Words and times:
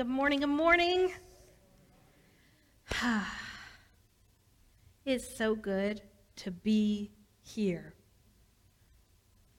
good 0.00 0.08
morning, 0.08 0.40
good 0.40 0.46
morning. 0.46 1.12
it's 5.04 5.36
so 5.36 5.54
good 5.54 6.00
to 6.36 6.50
be 6.50 7.10
here, 7.42 7.92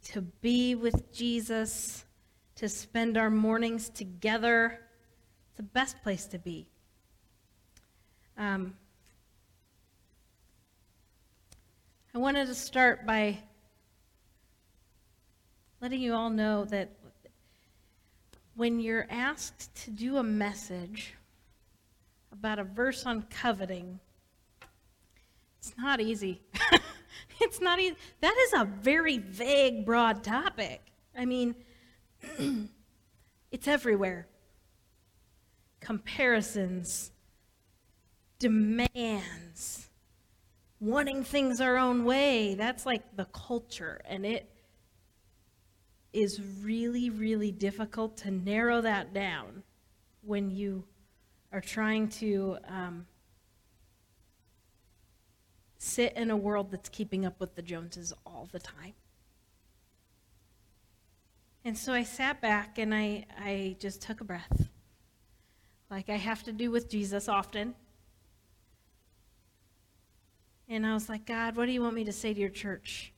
to 0.04 0.22
be 0.22 0.74
with 0.74 1.14
Jesus, 1.14 2.06
to 2.56 2.68
spend 2.68 3.20
our 3.20 3.30
mornings 3.30 3.90
together. 3.90 4.80
It's 5.46 5.58
the 5.58 5.62
best 5.62 6.02
place 6.02 6.26
to 6.26 6.40
be. 6.40 6.66
Um, 8.36 8.74
I 12.16 12.18
wanted 12.18 12.48
to 12.48 12.56
start 12.56 13.06
by 13.06 13.38
letting 15.82 16.02
you 16.02 16.16
all 16.16 16.32
know 16.32 16.66
that 16.66 17.01
when 18.62 18.80
you're 18.80 19.08
asked 19.10 19.74
to 19.74 19.90
do 19.90 20.18
a 20.18 20.24
message 20.24 21.16
about 22.32 22.60
a 22.60 22.64
verse 22.64 23.08
on 23.08 23.24
coveting, 23.24 24.00
it's 25.58 25.74
not 25.80 26.00
easy. 26.00 26.40
it's 27.42 27.60
not 27.60 27.80
easy. 27.80 27.96
That 28.20 28.36
is 28.38 28.62
a 28.62 28.66
very 28.66 29.18
vague, 29.18 29.84
broad 29.84 30.24
topic. 30.24 30.80
I 31.18 31.26
mean, 31.26 31.56
it's 33.52 33.68
everywhere. 33.68 34.28
Comparisons, 35.80 37.10
demands, 38.38 39.90
wanting 40.80 41.24
things 41.24 41.60
our 41.60 41.78
own 41.78 42.06
way. 42.06 42.54
That's 42.54 42.86
like 42.86 43.16
the 43.16 43.26
culture, 43.26 44.02
and 44.06 44.24
it 44.24 44.51
is 46.14 46.42
really, 46.62 47.10
really 47.10 47.52
difficult 47.52 48.18
to 48.18 48.32
narrow 48.32 48.82
that 48.82 49.14
down 49.14 49.64
when 50.22 50.52
you 50.52 50.84
are 51.52 51.62
trying 51.62 52.08
to 52.08 52.58
um, 52.68 53.06
sit 55.78 56.14
in 56.14 56.30
a 56.30 56.38
world 56.38 56.72
that's 56.72 56.90
keeping 56.90 57.26
up 57.26 57.40
with 57.40 57.56
the 57.56 57.62
Joneses 57.62 58.14
all 58.26 58.48
the 58.52 58.60
time. 58.60 58.94
And 61.64 61.78
so 61.78 61.94
I 61.94 62.04
sat 62.04 62.42
back 62.42 62.78
and 62.78 62.94
I, 62.94 63.26
I 63.38 63.76
just 63.80 64.02
took 64.02 64.22
a 64.22 64.24
breath, 64.24 64.70
like 65.90 66.10
I 66.10 66.16
have 66.16 66.44
to 66.44 66.52
do 66.52 66.72
with 66.72 66.90
Jesus 66.90 67.30
often. 67.30 67.76
And 70.68 70.86
I 70.86 70.94
was 70.94 71.10
like, 71.10 71.26
God, 71.26 71.56
what 71.56 71.66
do 71.66 71.72
you 71.72 71.82
want 71.82 71.96
me 71.96 72.06
to 72.06 72.14
say 72.14 72.34
to 72.34 72.40
your 72.40 72.50
church? 72.50 73.11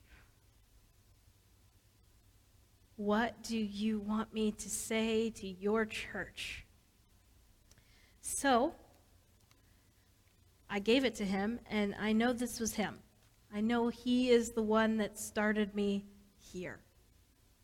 What 2.96 3.42
do 3.42 3.56
you 3.56 3.98
want 3.98 4.32
me 4.32 4.52
to 4.52 4.70
say 4.70 5.30
to 5.30 5.46
your 5.46 5.84
church? 5.84 6.64
So, 8.20 8.74
I 10.70 10.78
gave 10.78 11.04
it 11.04 11.14
to 11.16 11.24
him, 11.24 11.60
and 11.68 11.94
I 12.00 12.12
know 12.12 12.32
this 12.32 12.60
was 12.60 12.74
him. 12.74 12.98
I 13.52 13.60
know 13.60 13.88
he 13.88 14.30
is 14.30 14.52
the 14.52 14.62
one 14.62 14.96
that 14.98 15.18
started 15.18 15.74
me 15.74 16.04
here. 16.38 16.80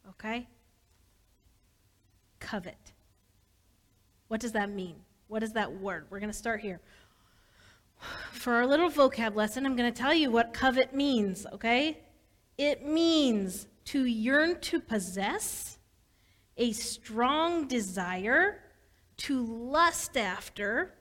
Okay? 0.08 0.48
Covet. 2.40 2.92
What 4.28 4.40
does 4.40 4.52
that 4.52 4.70
mean? 4.70 4.96
What 5.28 5.42
is 5.42 5.52
that 5.52 5.72
word? 5.72 6.06
We're 6.10 6.20
going 6.20 6.30
to 6.30 6.36
start 6.36 6.60
here. 6.60 6.80
For 8.32 8.54
our 8.54 8.66
little 8.66 8.90
vocab 8.90 9.34
lesson, 9.34 9.66
I'm 9.66 9.76
going 9.76 9.92
to 9.92 9.98
tell 9.98 10.14
you 10.14 10.30
what 10.30 10.52
covet 10.52 10.94
means, 10.94 11.46
okay? 11.52 11.98
It 12.56 12.86
means 12.86 13.66
to 13.90 14.04
yearn 14.04 14.60
to 14.60 14.78
possess, 14.78 15.76
a 16.56 16.70
strong 16.70 17.66
desire, 17.66 18.62
to 19.16 19.44
lust 19.44 20.16
after, 20.16 20.94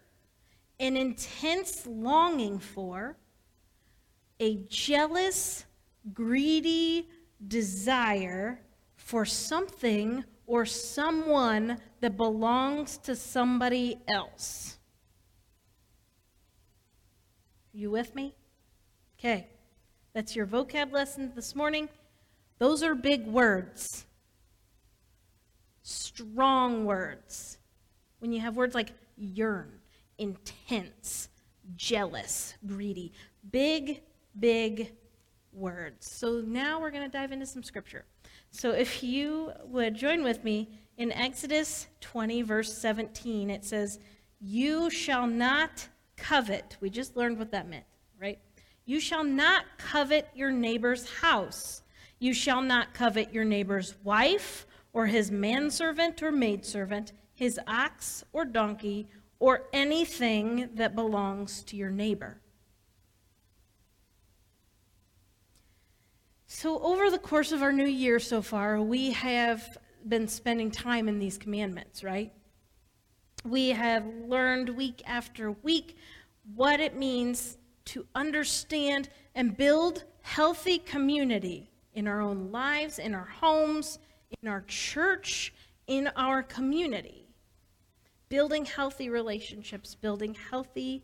an 0.80 0.98
intense 0.98 1.86
longing 1.86 2.58
for, 2.58 3.16
a 4.40 4.56
jealous, 4.70 5.66
greedy 6.14 7.08
desire 7.48 8.60
for 8.96 9.24
something 9.24 10.26
or 10.48 10.66
someone 10.66 11.78
that 12.02 12.18
belongs 12.18 12.98
to 12.98 13.16
somebody 13.16 14.00
else. 14.08 14.80
You 17.72 17.92
with 17.92 18.16
me? 18.16 18.34
Okay. 19.20 19.48
That's 20.16 20.36
your 20.36 20.48
vocab 20.48 20.92
lesson 20.92 21.34
this 21.36 21.54
morning. 21.54 21.88
Those 22.60 22.84
are 22.84 22.94
big 22.94 23.26
words, 23.26 24.06
strong 25.82 26.86
words. 26.86 27.58
When 28.20 28.34
you 28.34 28.42
have 28.42 28.58
words 28.58 28.76
like 28.76 28.92
yearn, 29.16 29.80
intense, 30.18 31.30
jealous, 31.76 32.56
greedy, 32.68 33.14
big, 33.50 34.02
big 34.38 34.92
words. 35.54 36.12
So 36.12 36.42
now 36.46 36.80
we're 36.80 36.92
going 36.92 37.10
to 37.10 37.10
dive 37.10 37.32
into 37.32 37.46
some 37.46 37.64
scripture. 37.64 38.06
So 38.52 38.72
if 38.72 39.04
you 39.04 39.52
would 39.66 39.96
join 39.96 40.24
with 40.24 40.44
me 40.44 40.70
in 40.98 41.12
Exodus 41.12 41.88
20, 42.02 42.42
verse 42.42 42.78
17, 42.78 43.50
it 43.50 43.64
says, 43.64 44.00
You 44.40 44.90
shall 44.90 45.28
not 45.28 45.88
covet. 46.18 46.78
We 46.82 46.90
just 46.90 47.16
learned 47.16 47.40
what 47.40 47.52
that 47.52 47.70
meant, 47.70 47.86
right? 48.20 48.40
You 48.86 49.00
shall 49.00 49.24
not 49.24 49.66
covet 49.78 50.28
your 50.36 50.52
neighbor's 50.52 51.10
house. 51.10 51.84
You 52.20 52.34
shall 52.34 52.62
not 52.62 52.94
covet 52.94 53.34
your 53.34 53.46
neighbor's 53.46 53.96
wife, 54.04 54.68
or 54.92 55.08
his 55.08 55.32
manservant 55.32 56.22
or 56.22 56.32
maidservant, 56.32 57.14
his 57.34 57.60
ox 57.68 58.24
or 58.34 58.44
donkey, 58.44 59.08
or 59.40 59.64
anything 59.72 60.70
that 60.76 60.96
belongs 60.96 61.64
to 61.64 61.78
your 61.78 61.90
neighbor. 61.90 62.42
So, 66.48 66.80
over 66.80 67.10
the 67.10 67.20
course 67.20 67.52
of 67.52 67.62
our 67.62 67.72
new 67.72 67.86
year 67.86 68.20
so 68.20 68.42
far, 68.42 68.82
we 68.82 69.12
have 69.12 69.78
been 70.08 70.28
spending 70.28 70.72
time 70.72 71.08
in 71.08 71.20
these 71.20 71.38
commandments, 71.38 72.04
right? 72.04 72.34
We 73.46 73.70
have 73.70 74.04
learned 74.28 74.70
week 74.70 75.02
after 75.06 75.52
week 75.52 75.96
what 76.56 76.80
it 76.80 76.98
means 76.98 77.58
to 77.86 78.06
understand 78.16 79.10
and 79.36 79.56
build 79.56 80.04
healthy 80.22 80.80
community 80.80 81.70
in 82.00 82.08
our 82.08 82.22
own 82.22 82.50
lives, 82.50 82.98
in 82.98 83.14
our 83.14 83.26
homes, 83.26 84.00
in 84.42 84.48
our 84.48 84.64
church, 84.68 85.54
in 85.86 86.10
our 86.16 86.42
community. 86.42 87.28
Building 88.30 88.64
healthy 88.64 89.10
relationships, 89.10 89.96
building 89.96 90.34
healthy 90.50 91.04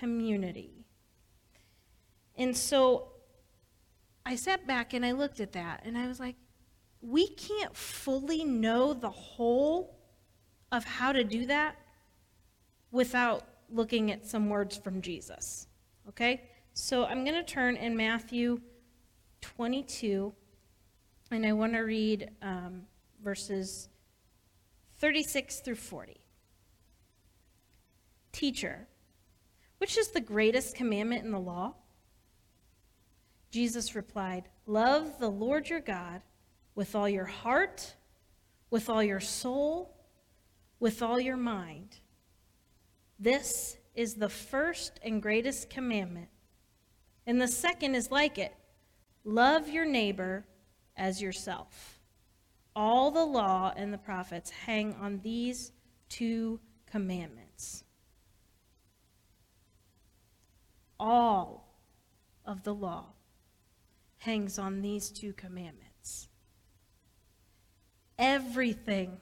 community. 0.00 0.84
And 2.36 2.56
so 2.56 3.12
I 4.26 4.34
sat 4.34 4.66
back 4.66 4.94
and 4.94 5.06
I 5.06 5.12
looked 5.12 5.38
at 5.38 5.52
that 5.52 5.82
and 5.84 5.96
I 5.96 6.08
was 6.08 6.18
like, 6.18 6.34
we 7.00 7.28
can't 7.28 7.76
fully 7.76 8.44
know 8.44 8.94
the 8.94 9.10
whole 9.10 9.96
of 10.72 10.82
how 10.84 11.12
to 11.12 11.22
do 11.22 11.46
that 11.46 11.76
without 12.90 13.44
looking 13.70 14.10
at 14.10 14.26
some 14.26 14.48
words 14.48 14.76
from 14.76 15.00
Jesus. 15.00 15.68
Okay? 16.08 16.42
So 16.74 17.04
I'm 17.04 17.22
going 17.22 17.36
to 17.36 17.44
turn 17.44 17.76
in 17.76 17.96
Matthew 17.96 18.60
22, 19.40 20.32
and 21.30 21.46
I 21.46 21.52
want 21.52 21.74
to 21.74 21.80
read 21.80 22.30
um, 22.42 22.82
verses 23.22 23.88
36 24.98 25.60
through 25.60 25.76
40. 25.76 26.16
Teacher, 28.32 28.86
which 29.78 29.96
is 29.96 30.08
the 30.08 30.20
greatest 30.20 30.74
commandment 30.74 31.24
in 31.24 31.32
the 31.32 31.40
law? 31.40 31.74
Jesus 33.50 33.94
replied, 33.94 34.48
Love 34.66 35.18
the 35.18 35.30
Lord 35.30 35.68
your 35.68 35.80
God 35.80 36.22
with 36.74 36.94
all 36.94 37.08
your 37.08 37.24
heart, 37.24 37.94
with 38.70 38.88
all 38.90 39.02
your 39.02 39.20
soul, 39.20 39.96
with 40.78 41.02
all 41.02 41.18
your 41.18 41.36
mind. 41.36 41.96
This 43.18 43.78
is 43.94 44.14
the 44.14 44.28
first 44.28 45.00
and 45.02 45.22
greatest 45.22 45.70
commandment. 45.70 46.28
And 47.26 47.40
the 47.40 47.48
second 47.48 47.94
is 47.94 48.10
like 48.10 48.38
it 48.38 48.54
Love 49.28 49.68
your 49.68 49.84
neighbor 49.84 50.46
as 50.96 51.20
yourself. 51.20 51.98
All 52.76 53.10
the 53.10 53.24
law 53.24 53.74
and 53.76 53.92
the 53.92 53.98
prophets 53.98 54.50
hang 54.50 54.94
on 55.00 55.18
these 55.24 55.72
two 56.08 56.60
commandments. 56.88 57.82
All 61.00 61.74
of 62.44 62.62
the 62.62 62.72
law 62.72 63.06
hangs 64.18 64.60
on 64.60 64.80
these 64.80 65.10
two 65.10 65.32
commandments. 65.32 66.28
Everything, 68.20 69.16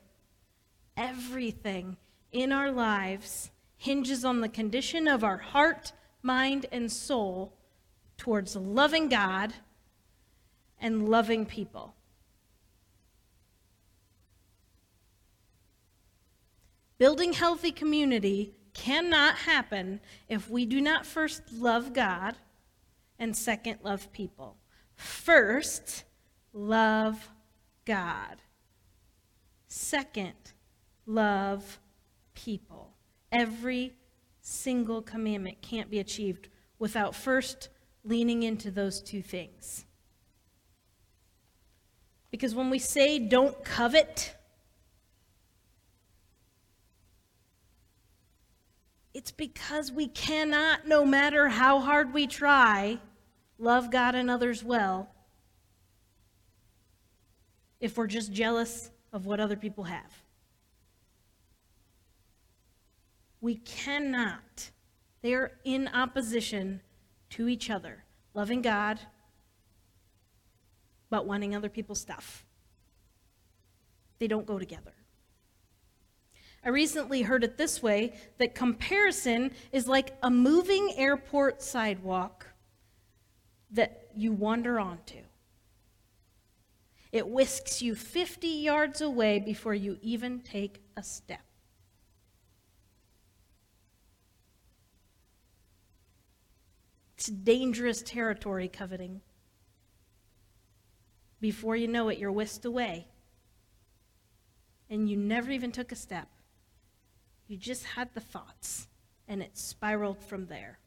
everything 0.99 1.97
in 2.31 2.53
our 2.53 2.71
lives 2.71 3.51
hinges 3.79 4.23
on 4.23 4.43
the 4.43 4.51
condition 4.51 5.09
of 5.09 5.25
our 5.25 5.39
heart, 5.39 5.93
mind, 6.21 6.67
and 6.71 6.93
soul 6.93 7.56
towards 8.19 8.55
loving 8.55 9.09
God 9.09 9.55
and 10.81 11.09
loving 11.09 11.47
people. 11.47 11.94
Building 16.99 17.32
healthy 17.32 17.73
community 17.73 18.55
cannot 18.73 19.37
happen 19.37 20.00
if 20.29 20.49
we 20.49 20.67
do 20.67 20.81
not 20.81 21.06
first 21.06 21.43
love 21.53 21.93
God 21.93 22.37
and 23.19 23.37
second 23.37 23.79
love 23.82 24.12
people. 24.12 24.56
First, 24.94 26.05
love 26.53 27.31
God. 27.85 28.37
Second, 29.67 30.35
love 31.06 31.81
people. 32.35 32.93
Every 33.32 33.94
single 34.41 35.03
commandment 35.03 35.62
can't 35.62 35.91
be 35.91 35.99
achieved 35.99 36.49
without 36.79 37.15
first 37.15 37.70
leaning 38.05 38.43
into 38.43 38.70
those 38.70 39.00
two 39.00 39.23
things. 39.23 39.85
Because 42.35 42.53
when 42.53 42.69
we 42.69 42.81
say 42.81 43.21
don't 43.21 43.63
covet, 43.63 44.35
it's 49.15 49.31
because 49.31 49.93
we 49.93 50.09
cannot, 50.09 50.85
no 50.85 51.05
matter 51.05 51.49
how 51.49 51.79
hard 51.79 52.13
we 52.13 52.27
try, 52.27 52.99
love 53.57 53.93
God 53.93 54.17
and 54.17 54.29
others 54.29 54.65
well 54.65 55.15
if 57.79 57.97
we're 57.97 58.09
just 58.09 58.33
jealous 58.33 58.91
of 59.13 59.27
what 59.27 59.39
other 59.39 59.55
people 59.55 59.85
have. 59.85 60.13
We 63.41 63.55
cannot. 63.59 64.73
They 65.23 65.35
are 65.35 65.53
in 65.63 65.87
opposition 65.87 66.81
to 67.31 67.47
each 67.47 67.71
other, 67.71 68.03
loving 68.35 68.61
God, 68.61 68.99
wanting 71.23 71.55
other 71.55 71.69
people's 71.69 72.01
stuff. 72.01 72.45
They 74.19 74.27
don't 74.27 74.47
go 74.47 74.59
together. 74.59 74.93
I 76.65 76.71
recently 76.71 77.23
heard 77.23 77.45
it 77.45 77.59
this 77.59 77.83
way 77.83 78.15
that 78.39 78.55
comparison 78.55 79.53
is 79.71 79.87
like 79.87 80.17
a 80.23 80.31
moving 80.31 80.95
airport 80.97 81.63
sidewalk 81.63 82.47
that 83.71 84.09
you 84.17 84.33
wander 84.33 84.81
onto. 84.81 85.21
It 87.13 87.29
whisks 87.29 87.83
you 87.83 87.95
50 87.95 88.49
yards 88.49 89.01
away 89.01 89.39
before 89.39 89.75
you 89.75 89.99
even 90.01 90.41
take 90.41 90.83
a 90.97 91.03
step. 91.03 91.43
It's 97.17 97.29
dangerous 97.29 98.03
territory, 98.03 98.69
coveting. 98.69 99.21
Before 101.44 101.76
you 101.76 101.88
know 101.88 102.08
it, 102.08 102.17
you're 102.17 102.32
whisked 102.32 102.64
away. 102.64 103.06
And 104.88 105.11
you 105.11 105.19
never 105.19 105.50
even 105.50 105.73
took 105.73 105.93
a 105.93 105.94
step. 105.94 106.26
You 107.49 107.58
just 107.58 107.85
had 107.85 108.08
the 108.14 108.20
thoughts, 108.20 108.88
and 109.29 109.43
it 109.43 109.58
spiraled 109.58 110.23
from 110.23 110.46
there. 110.46 110.79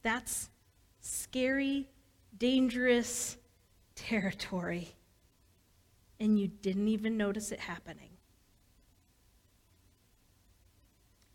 That's 0.00 0.48
scary, 1.02 1.90
dangerous 2.38 3.36
territory. 3.94 4.96
And 6.18 6.40
you 6.40 6.48
didn't 6.48 6.88
even 6.88 7.18
notice 7.18 7.52
it 7.52 7.60
happening. 7.60 8.16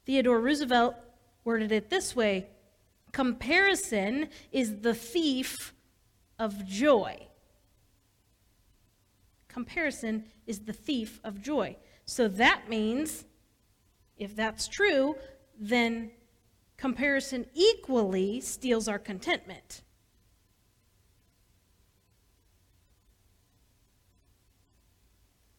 Theodore 0.07 0.42
Roosevelt 0.42 0.95
worded 1.44 1.71
it 1.71 1.92
this 1.92 2.16
way 2.16 2.48
Comparison 3.12 4.30
is 4.51 4.77
the 4.77 4.95
thief 4.95 5.71
of 6.39 6.66
joy. 6.66 7.29
Comparison 9.50 10.24
is 10.48 10.62
the 10.62 10.74
thief 10.74 11.19
of 11.24 11.42
joy. 11.42 11.75
So 12.06 12.30
that 12.30 12.69
means, 12.69 13.25
if 14.18 14.36
that's 14.36 14.68
true, 14.68 15.16
then 15.60 16.12
comparison 16.78 17.46
equally 17.54 18.40
steals 18.40 18.88
our 18.88 19.00
contentment. 19.00 19.81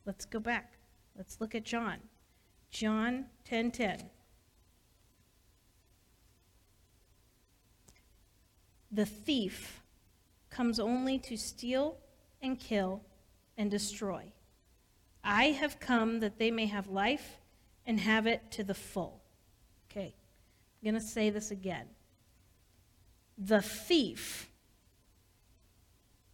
Let's 0.07 0.25
go 0.25 0.41
back. 0.41 0.79
Let's 1.17 1.41
look 1.41 1.55
at 1.55 1.65
John. 1.65 1.99
John 2.71 3.27
10:10. 3.45 3.71
10, 3.71 3.71
10. 3.71 4.11
The 8.93 9.07
thief 9.07 9.83
comes 10.49 10.81
only 10.81 11.19
to 11.21 11.37
steal 11.37 11.99
and 12.43 12.59
kill 12.59 13.05
and 13.61 13.71
destroy. 13.71 14.33
I 15.23 15.49
have 15.49 15.79
come 15.79 16.21
that 16.21 16.39
they 16.39 16.51
may 16.51 16.65
have 16.65 16.89
life 16.89 17.37
and 17.87 18.01
have 18.01 18.27
it 18.27 18.51
to 18.53 18.65
the 18.65 18.73
full. 18.73 19.21
Okay, 19.91 20.15
I'm 20.83 20.91
going 20.91 20.95
to 20.95 21.07
say 21.07 21.29
this 21.29 21.51
again. 21.51 21.87
The 23.37 23.61
thief, 23.61 24.49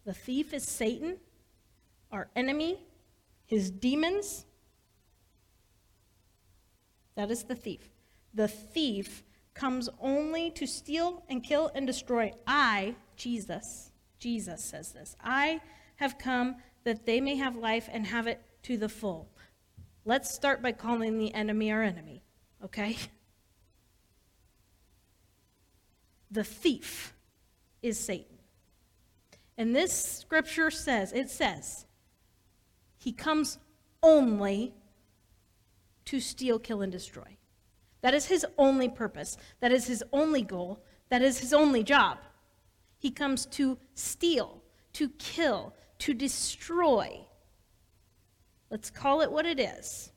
the 0.05 0.15
thief 0.15 0.55
is 0.55 0.63
Satan, 0.63 1.17
our 2.13 2.29
enemy, 2.37 2.79
his 3.45 3.73
demons. 3.73 4.45
That 7.17 7.33
is 7.33 7.43
the 7.43 7.57
thief. 7.57 7.89
The 8.35 8.47
thief 8.47 9.25
comes 9.53 9.89
only 10.01 10.53
to 10.53 10.67
steal 10.67 11.25
and 11.29 11.43
kill 11.43 11.73
and 11.75 11.89
destroy. 11.89 12.33
I, 12.47 12.95
Jesus, 13.17 13.91
Jesus 14.21 14.63
says 14.63 14.93
this, 14.93 15.17
I 15.21 15.61
have 15.97 16.19
come 16.19 16.57
that 16.87 17.05
they 17.05 17.21
may 17.21 17.35
have 17.35 17.57
life 17.57 17.89
and 17.93 18.07
have 18.07 18.29
it 18.29 18.41
to 18.63 18.77
the 18.77 18.89
full. 18.89 19.29
Let's 20.05 20.33
start 20.33 20.63
by 20.63 20.71
calling 20.71 21.19
the 21.19 21.35
enemy 21.35 21.73
our 21.73 21.83
enemy, 21.83 22.23
okay? 22.65 22.97
The 26.31 26.45
thief 26.45 27.13
is 27.83 27.99
Satan. 27.99 28.39
And 29.59 29.75
this 29.75 29.93
scripture 29.93 30.71
says, 30.71 31.13
it 31.13 31.29
says, 31.29 31.87
he 32.97 33.11
comes 33.11 33.59
only 34.01 34.73
to 36.05 36.21
steal, 36.21 36.61
kill, 36.61 36.83
and 36.83 36.93
destroy. 36.93 37.37
That 38.03 38.15
is 38.15 38.27
his 38.27 38.47
only 38.57 38.89
purpose. 38.89 39.37
That 39.59 39.73
is 39.73 39.89
his 39.89 40.05
only 40.13 40.43
goal. 40.43 40.85
That 41.09 41.21
is 41.21 41.41
his 41.41 41.53
only 41.53 41.83
job. 41.83 42.19
He 42.97 43.11
comes 43.11 43.45
to 43.47 43.77
steal, 43.95 44.63
to 44.93 45.09
kill, 45.19 45.75
to 45.99 46.15
destroy. 46.15 47.21
Let's 48.71 48.91
call 48.91 49.21
it 49.21 49.31
what 49.31 49.47
it 49.47 49.61
is 49.61 50.13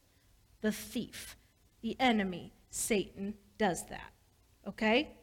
the 0.62 0.72
thief, 0.72 1.38
the 1.82 1.96
enemy, 2.00 2.54
Satan 2.70 3.36
does 3.58 3.86
that. 3.88 4.12
Okay? 4.68 5.16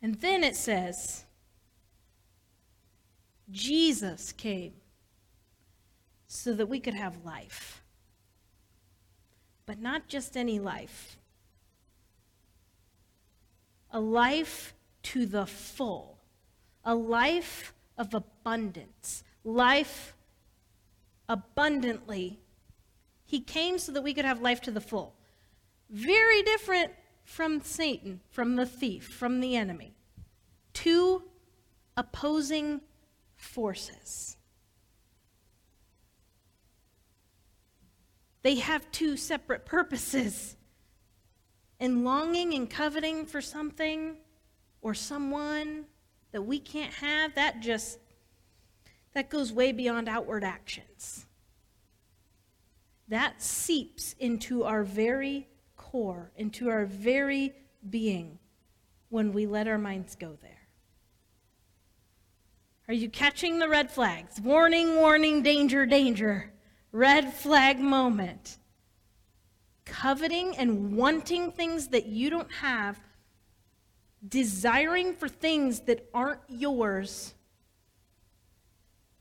And 0.00 0.14
then 0.20 0.42
it 0.42 0.56
says, 0.56 1.24
Jesus 3.50 4.32
came 4.32 4.74
so 6.26 6.54
that 6.54 6.66
we 6.66 6.80
could 6.80 6.94
have 6.94 7.24
life 7.24 7.84
but 9.66 9.80
not 9.80 10.08
just 10.08 10.36
any 10.36 10.58
life. 10.58 11.16
A 13.90 14.00
life 14.00 14.74
to 15.04 15.26
the 15.26 15.46
full, 15.46 16.18
a 16.84 16.94
life 16.94 17.72
of 17.96 18.14
abundance, 18.14 19.24
life 19.44 20.16
abundantly. 21.28 22.40
He 23.24 23.40
came 23.40 23.78
so 23.78 23.92
that 23.92 24.02
we 24.02 24.14
could 24.14 24.24
have 24.24 24.40
life 24.40 24.60
to 24.62 24.70
the 24.70 24.80
full. 24.80 25.14
Very 25.90 26.42
different 26.42 26.92
from 27.24 27.62
Satan, 27.62 28.20
from 28.30 28.56
the 28.56 28.66
thief, 28.66 29.08
from 29.08 29.40
the 29.40 29.56
enemy. 29.56 29.94
Two 30.72 31.22
opposing 31.96 32.80
forces. 33.36 34.36
They 38.42 38.56
have 38.56 38.90
two 38.92 39.16
separate 39.16 39.64
purposes. 39.64 40.56
And 41.80 42.04
longing 42.04 42.54
and 42.54 42.70
coveting 42.70 43.26
for 43.26 43.40
something 43.40 44.16
or 44.80 44.94
someone 44.94 45.86
that 46.34 46.42
we 46.42 46.58
can't 46.58 46.92
have, 46.94 47.36
that 47.36 47.60
just 47.60 48.00
that 49.12 49.30
goes 49.30 49.52
way 49.52 49.70
beyond 49.70 50.08
outward 50.08 50.42
actions. 50.42 51.26
That 53.06 53.40
seeps 53.40 54.16
into 54.18 54.64
our 54.64 54.82
very 54.82 55.46
core, 55.76 56.32
into 56.36 56.68
our 56.68 56.86
very 56.86 57.52
being 57.88 58.40
when 59.10 59.32
we 59.32 59.46
let 59.46 59.68
our 59.68 59.78
minds 59.78 60.16
go 60.16 60.36
there. 60.42 60.66
Are 62.88 62.94
you 62.94 63.08
catching 63.08 63.60
the 63.60 63.68
red 63.68 63.92
flags? 63.92 64.40
Warning, 64.40 64.96
warning, 64.96 65.42
danger, 65.42 65.86
danger 65.86 66.50
red 66.90 67.32
flag 67.32 67.78
moment. 67.78 68.58
Coveting 69.84 70.56
and 70.56 70.96
wanting 70.96 71.52
things 71.52 71.88
that 71.88 72.06
you 72.06 72.28
don't 72.28 72.50
have, 72.50 73.00
desiring 74.26 75.14
for 75.14 75.28
things 75.28 75.80
that 75.80 76.08
aren't 76.14 76.40
yours, 76.48 77.34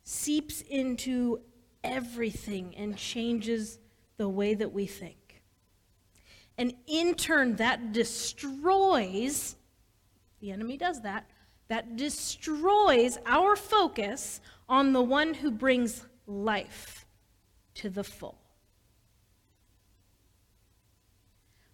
seeps 0.03 0.61
into 0.61 1.41
everything 1.83 2.75
and 2.77 2.97
changes 2.97 3.79
the 4.17 4.29
way 4.29 4.53
that 4.53 4.71
we 4.71 4.85
think. 4.85 5.41
And 6.57 6.73
in 6.87 7.15
turn, 7.15 7.55
that 7.55 7.93
destroys, 7.93 9.55
the 10.39 10.51
enemy 10.51 10.77
does 10.77 11.01
that, 11.01 11.29
that 11.67 11.95
destroys 11.95 13.17
our 13.25 13.55
focus 13.55 14.39
on 14.69 14.93
the 14.93 15.01
one 15.01 15.33
who 15.33 15.49
brings 15.49 16.05
life 16.27 17.05
to 17.75 17.89
the 17.89 18.03
full. 18.03 18.37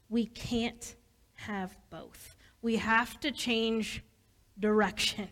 We 0.08 0.26
can't 0.26 0.96
have 1.36 1.76
both. 1.90 2.36
We 2.62 2.78
have 2.78 3.20
to 3.22 3.32
change 3.32 4.04
direction. 4.60 5.30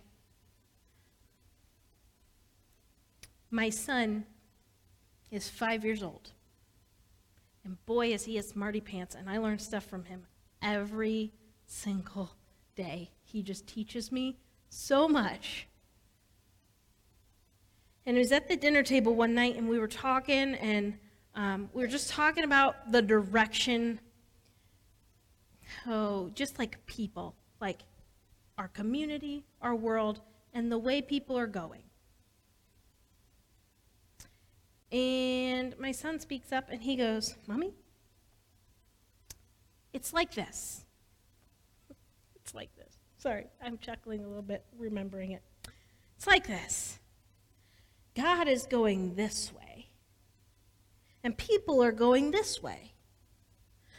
My 3.49 3.69
son 3.69 4.25
is 5.31 5.49
five 5.49 5.83
years 5.83 6.03
old. 6.03 6.31
And 7.63 7.83
boy, 7.85 8.13
is 8.13 8.25
he 8.25 8.37
a 8.37 8.43
smarty 8.43 8.81
pants. 8.81 9.15
And 9.15 9.29
I 9.29 9.37
learn 9.37 9.59
stuff 9.59 9.85
from 9.85 10.05
him 10.05 10.25
every 10.61 11.33
single 11.65 12.31
day. 12.75 13.11
He 13.23 13.41
just 13.41 13.67
teaches 13.67 14.11
me 14.11 14.37
so 14.69 15.07
much. 15.07 15.67
And 18.05 18.15
it 18.15 18.19
was 18.19 18.31
at 18.31 18.47
the 18.47 18.55
dinner 18.55 18.83
table 18.83 19.15
one 19.15 19.33
night, 19.33 19.57
and 19.57 19.67
we 19.67 19.79
were 19.79 19.87
talking, 19.87 20.55
and 20.55 20.97
um, 21.35 21.69
we 21.73 21.81
were 21.81 21.89
just 21.89 22.09
talking 22.09 22.45
about 22.45 22.89
the 22.91 23.01
direction. 23.01 23.99
Oh, 25.85 26.31
just 26.33 26.59
like 26.59 26.85
people, 26.85 27.35
like 27.59 27.81
our 28.57 28.67
community, 28.67 29.45
our 29.61 29.75
world, 29.75 30.21
and 30.53 30.71
the 30.71 30.77
way 30.77 31.01
people 31.01 31.37
are 31.37 31.47
going. 31.47 31.83
And 34.91 35.77
my 35.77 35.91
son 35.91 36.19
speaks 36.19 36.51
up 36.51 36.69
and 36.69 36.81
he 36.81 36.95
goes, 36.95 37.35
Mommy, 37.45 37.73
it's 39.93 40.13
like 40.13 40.33
this. 40.33 40.85
It's 42.35 42.53
like 42.53 42.73
this. 42.75 42.97
Sorry, 43.17 43.47
I'm 43.63 43.77
chuckling 43.79 44.23
a 44.23 44.27
little 44.27 44.41
bit, 44.41 44.63
remembering 44.77 45.31
it. 45.31 45.41
It's 46.15 46.27
like 46.27 46.47
this 46.47 46.99
God 48.15 48.47
is 48.47 48.65
going 48.65 49.15
this 49.15 49.51
way, 49.53 49.89
and 51.23 51.37
people 51.37 51.83
are 51.83 51.91
going 51.91 52.31
this 52.31 52.63
way. 52.63 52.93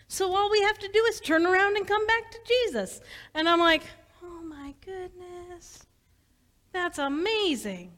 So 0.08 0.34
all 0.34 0.50
we 0.50 0.62
have 0.62 0.78
to 0.78 0.88
do 0.88 1.04
is 1.04 1.20
turn 1.20 1.46
around 1.46 1.76
and 1.76 1.86
come 1.86 2.06
back 2.06 2.30
to 2.30 2.38
Jesus. 2.46 3.00
And 3.34 3.46
I'm 3.46 3.60
like, 3.60 3.82
oh 4.22 4.42
my 4.42 4.74
goodness, 4.84 5.86
that's 6.72 6.98
amazing 6.98 7.92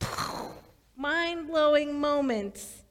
mind 0.96 1.46
blowing 1.46 2.00
moments. 2.00 2.82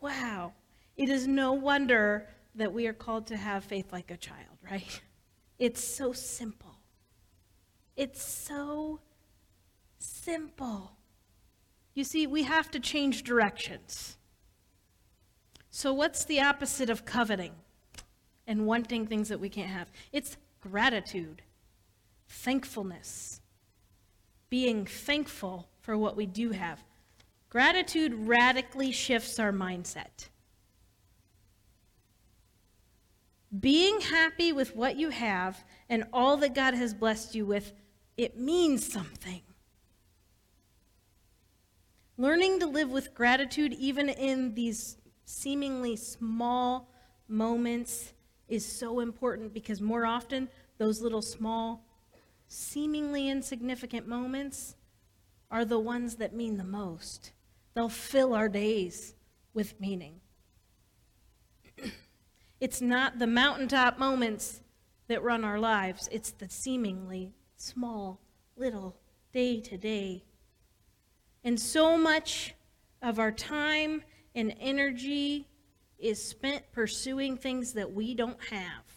Wow. 0.00 0.52
It 0.96 1.08
is 1.08 1.26
no 1.26 1.54
wonder 1.54 2.28
that 2.54 2.72
we 2.72 2.86
are 2.86 2.92
called 2.92 3.26
to 3.28 3.36
have 3.36 3.64
faith 3.64 3.92
like 3.92 4.10
a 4.10 4.16
child, 4.16 4.58
right? 4.62 5.00
It's 5.58 5.82
so 5.82 6.12
simple. 6.12 6.76
It's 7.96 8.22
so 8.22 9.00
simple. 9.98 10.92
You 11.94 12.04
see, 12.04 12.28
we 12.28 12.44
have 12.44 12.70
to 12.70 12.78
change 12.78 13.24
directions. 13.24 14.17
So, 15.70 15.92
what's 15.92 16.24
the 16.24 16.40
opposite 16.40 16.90
of 16.90 17.04
coveting 17.04 17.52
and 18.46 18.66
wanting 18.66 19.06
things 19.06 19.28
that 19.28 19.40
we 19.40 19.48
can't 19.48 19.70
have? 19.70 19.90
It's 20.12 20.36
gratitude, 20.60 21.42
thankfulness, 22.28 23.40
being 24.50 24.86
thankful 24.86 25.68
for 25.80 25.96
what 25.96 26.16
we 26.16 26.26
do 26.26 26.50
have. 26.50 26.82
Gratitude 27.50 28.12
radically 28.14 28.92
shifts 28.92 29.38
our 29.38 29.52
mindset. 29.52 30.28
Being 33.58 34.00
happy 34.00 34.52
with 34.52 34.76
what 34.76 34.96
you 34.96 35.08
have 35.08 35.64
and 35.88 36.04
all 36.12 36.36
that 36.38 36.54
God 36.54 36.74
has 36.74 36.92
blessed 36.92 37.34
you 37.34 37.46
with, 37.46 37.72
it 38.18 38.38
means 38.38 38.90
something. 38.90 39.40
Learning 42.18 42.60
to 42.60 42.66
live 42.66 42.90
with 42.90 43.14
gratitude, 43.14 43.72
even 43.74 44.08
in 44.10 44.54
these 44.54 44.98
seemingly 45.28 45.94
small 45.94 46.88
moments, 47.28 48.14
is 48.48 48.64
so 48.64 49.00
important 49.00 49.52
because 49.52 49.78
more 49.78 50.06
often, 50.06 50.48
those 50.78 51.02
little 51.02 51.20
small, 51.20 51.84
seemingly 52.46 53.28
insignificant 53.28 54.08
moments 54.08 54.74
are 55.50 55.66
the 55.66 55.78
ones 55.78 56.16
that 56.16 56.34
mean 56.34 56.56
the 56.56 56.64
most. 56.64 57.32
They'll 57.74 57.90
fill 57.90 58.34
our 58.34 58.48
days 58.48 59.14
with 59.52 59.78
meaning. 59.78 60.20
it's 62.60 62.80
not 62.80 63.18
the 63.18 63.26
mountaintop 63.26 63.98
moments 63.98 64.62
that 65.08 65.22
run 65.22 65.44
our 65.44 65.58
lives, 65.58 66.08
it's 66.10 66.30
the 66.30 66.48
seemingly 66.48 67.34
small, 67.56 68.18
little, 68.56 68.96
day 69.32 69.60
to 69.60 69.76
day. 69.76 70.24
And 71.44 71.60
so 71.60 71.98
much 71.98 72.54
of 73.02 73.18
our 73.18 73.32
time 73.32 74.02
and 74.38 74.54
energy 74.60 75.48
is 75.98 76.22
spent 76.22 76.70
pursuing 76.72 77.36
things 77.36 77.74
that 77.74 77.92
we 77.92 78.14
don't 78.14 78.42
have. 78.50 78.88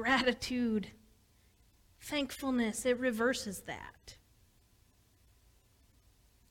gratitude, 0.00 0.88
thankfulness, 2.00 2.86
it 2.86 2.98
reverses 2.98 3.60
that. 3.62 4.16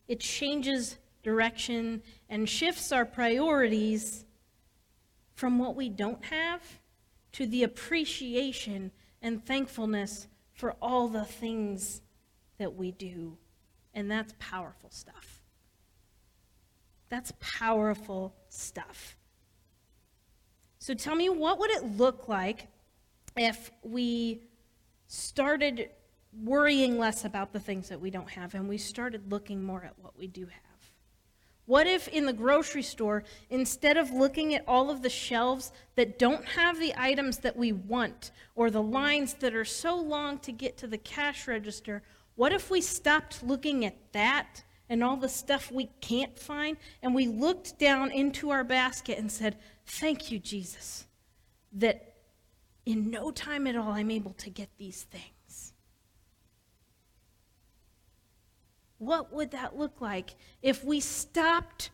It 0.07 0.19
changes 0.19 0.97
direction 1.23 2.03
and 2.29 2.47
shifts 2.47 2.91
our 2.91 3.05
priorities 3.05 4.25
from 5.33 5.57
what 5.57 5.75
we 5.75 5.89
don't 5.89 6.23
have 6.25 6.61
to 7.31 7.47
the 7.47 7.63
appreciation 7.63 8.91
and 9.21 9.43
thankfulness 9.43 10.27
for 10.53 10.75
all 10.81 11.07
the 11.07 11.25
things 11.25 12.01
that 12.59 12.75
we 12.75 12.91
do. 12.91 13.37
And 13.93 14.09
that's 14.09 14.33
powerful 14.39 14.91
stuff. 14.91 15.41
That's 17.09 17.33
powerful 17.39 18.35
stuff. 18.49 19.17
So 20.77 20.93
tell 20.93 21.15
me, 21.15 21.27
what 21.27 21.59
would 21.59 21.71
it 21.71 21.97
look 21.97 22.27
like 22.27 22.67
if 23.35 23.71
we 23.83 24.43
started 25.07 25.89
worrying 26.43 26.99
less 26.99 27.25
about 27.25 27.51
the 27.51 27.59
things 27.59 27.89
that 27.89 27.99
we 27.99 28.11
don't 28.11 28.29
have 28.29 28.53
and 28.53 28.69
we 28.69 28.77
started 28.77 29.31
looking 29.31 29.63
more 29.63 29.83
at 29.83 29.97
what 29.99 30.17
we 30.17 30.27
do 30.27 30.45
have? 30.45 30.69
What 31.65 31.85
if 31.85 32.07
in 32.07 32.25
the 32.25 32.33
grocery 32.33 32.81
store, 32.81 33.23
instead 33.51 33.97
of 33.97 34.09
looking 34.09 34.55
at 34.55 34.63
all 34.67 34.89
of 34.89 35.03
the 35.03 35.09
shelves 35.09 35.71
that 35.95 36.17
don't 36.17 36.43
have 36.43 36.79
the 36.79 36.95
items 36.97 37.39
that 37.39 37.55
we 37.55 37.71
want 37.71 38.31
or 38.55 38.71
the 38.71 38.81
lines 38.81 39.35
that 39.35 39.53
are 39.53 39.65
so 39.65 39.95
long 39.95 40.39
to 40.39 40.51
get 40.51 40.77
to 40.77 40.87
the 40.87 40.97
cash 40.97 41.47
register, 41.47 42.01
what 42.39 42.53
if 42.53 42.72
we 42.72 42.79
stopped 42.79 43.43
looking 43.43 43.84
at 43.84 44.13
that 44.13 44.63
and 44.88 45.03
all 45.03 45.17
the 45.17 45.27
stuff 45.27 45.74
we 45.74 45.89
can't 46.00 46.39
find 46.39 46.77
and 47.03 47.13
we 47.13 47.27
looked 47.27 47.77
down 47.77 48.12
into 48.12 48.50
our 48.50 48.63
basket 48.63 49.17
and 49.17 49.29
said, 49.29 49.58
Thank 49.86 50.31
you, 50.31 50.39
Jesus, 50.39 51.05
that 51.74 52.15
in 52.86 53.12
no 53.12 53.29
time 53.31 53.67
at 53.67 53.75
all, 53.75 53.91
I'm 53.91 54.10
able 54.10 54.31
to 54.36 54.50
get 54.50 54.69
these 54.77 55.03
things. 55.03 55.74
What 59.00 59.34
would 59.34 59.51
that 59.51 59.77
look 59.77 60.00
like 60.00 60.29
if 60.62 60.81
we 60.86 61.01
stopped 61.01 61.89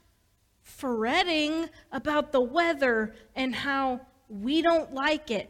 fretting 0.62 1.70
about 1.92 2.32
the 2.32 2.42
weather 2.42 3.16
and 3.36 3.56
how 3.56 4.02
we 4.30 4.62
don't 4.62 4.94
like 4.94 5.32
it? 5.32 5.50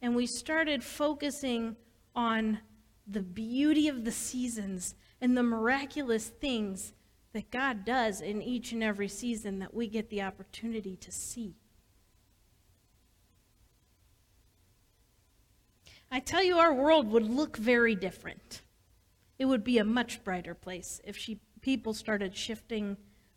And 0.00 0.16
we 0.16 0.26
started 0.26 0.82
focusing 0.82 1.76
on 2.16 2.60
the 3.12 3.22
beauty 3.22 3.88
of 3.88 4.04
the 4.04 4.12
seasons 4.12 4.94
and 5.20 5.36
the 5.36 5.42
miraculous 5.42 6.28
things 6.28 6.92
that 7.32 7.50
God 7.50 7.84
does 7.84 8.20
in 8.20 8.42
each 8.42 8.72
and 8.72 8.82
every 8.82 9.08
season 9.08 9.58
that 9.60 9.74
we 9.74 9.86
get 9.86 10.10
the 10.10 10.22
opportunity 10.22 10.96
to 10.96 11.12
see. 11.12 11.54
I 16.10 16.18
tell 16.18 16.42
you, 16.42 16.58
our 16.58 16.74
world 16.74 17.10
would 17.12 17.28
look 17.28 17.56
very 17.56 17.94
different. 17.94 18.62
It 19.38 19.44
would 19.44 19.62
be 19.62 19.78
a 19.78 19.84
much 19.84 20.24
brighter 20.24 20.54
place 20.54 21.00
if 21.04 21.16
she, 21.16 21.38
people 21.60 21.94
started 21.94 22.36
shifting 22.36 22.96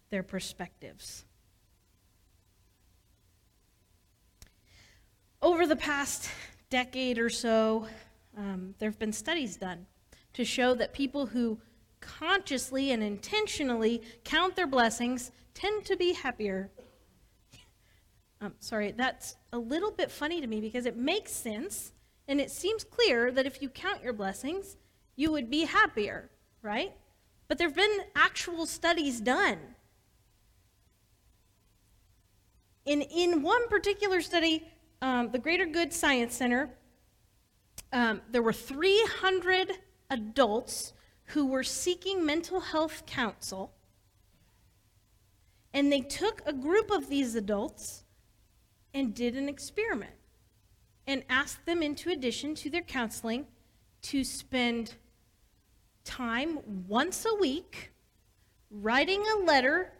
their 0.10 0.24
perspectives. 0.24 1.24
Over 5.42 5.68
the 5.68 5.76
past 5.76 6.30
decade 6.70 7.20
or 7.20 7.30
so, 7.30 7.88
um, 8.38 8.76
there 8.80 8.90
have 8.90 9.00
been 9.00 9.14
studies 9.14 9.58
done 9.58 9.86
to 10.34 10.44
show 10.44 10.74
that 10.74 10.94
people 10.94 11.28
who 11.28 11.60
consciously 12.02 12.92
and 12.92 13.02
intentionally 13.02 14.02
count 14.24 14.56
their 14.56 14.68
blessings 14.68 15.32
tend 15.54 15.86
to 15.86 15.96
be 15.96 16.14
happier. 16.14 16.70
Um, 18.42 18.54
sorry, 18.60 18.92
that's 18.92 19.36
a 19.54 19.58
little 19.58 19.92
bit 19.92 20.12
funny 20.12 20.42
to 20.42 20.48
me 20.48 20.60
because 20.60 20.86
it 20.86 20.98
makes 20.98 21.32
sense 21.32 21.94
and 22.28 22.40
it 22.40 22.52
seems 22.52 22.84
clear 22.84 23.32
that 23.32 23.46
if 23.46 23.62
you 23.62 23.70
count 23.70 24.04
your 24.04 24.14
blessings, 24.14 24.78
you 25.16 25.32
would 25.32 25.50
be 25.50 25.66
happier, 25.66 26.30
right? 26.62 26.94
But 27.48 27.58
there 27.58 27.68
have 27.68 27.76
been 27.76 28.00
actual 28.16 28.66
studies 28.66 29.22
done. 29.22 29.60
In, 32.86 33.02
in 33.02 33.44
one 33.44 33.68
particular 33.70 34.22
study, 34.22 34.68
um, 35.02 35.32
the 35.32 35.40
Greater 35.40 35.66
Good 35.66 35.94
Science 35.94 36.36
Center, 36.36 36.70
um, 37.94 38.22
there 38.32 38.42
were 38.42 38.52
300 38.52 39.72
adults 40.10 40.94
who 41.28 41.46
were 41.46 41.64
seeking 41.64 42.26
mental 42.26 42.60
health 42.60 43.06
counsel. 43.06 43.74
And 45.74 45.92
they 45.92 46.02
took 46.02 46.42
a 46.46 46.54
group 46.54 46.92
of 46.92 47.10
these 47.10 47.36
adults 47.36 48.04
and 48.94 49.14
did 49.14 49.36
an 49.36 49.48
experiment 49.48 50.14
and 51.08 51.24
asked 51.30 51.66
them, 51.66 51.82
into 51.82 52.10
addition 52.10 52.56
to 52.56 52.70
their 52.70 52.82
counseling, 52.82 53.46
to 54.02 54.24
spend 54.24 54.96
time 56.04 56.60
once 56.88 57.26
a 57.26 57.36
week 57.36 57.92
writing 58.70 59.24
a 59.36 59.46
letter 59.46 59.94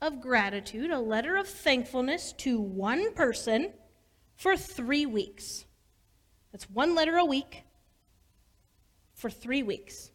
of 0.00 0.20
gratitude, 0.20 0.90
a 0.90 0.98
letter 0.98 1.36
of 1.36 1.46
thankfulness 1.46 2.32
to 2.38 2.60
one 2.60 3.12
person 3.14 3.72
for 4.36 4.56
three 4.56 5.04
weeks. 5.04 5.66
That's 6.52 6.68
one 6.68 6.94
letter 6.94 7.16
a 7.16 7.24
week 7.24 7.64
for 9.14 9.30
three 9.30 9.62
weeks. 9.62 10.10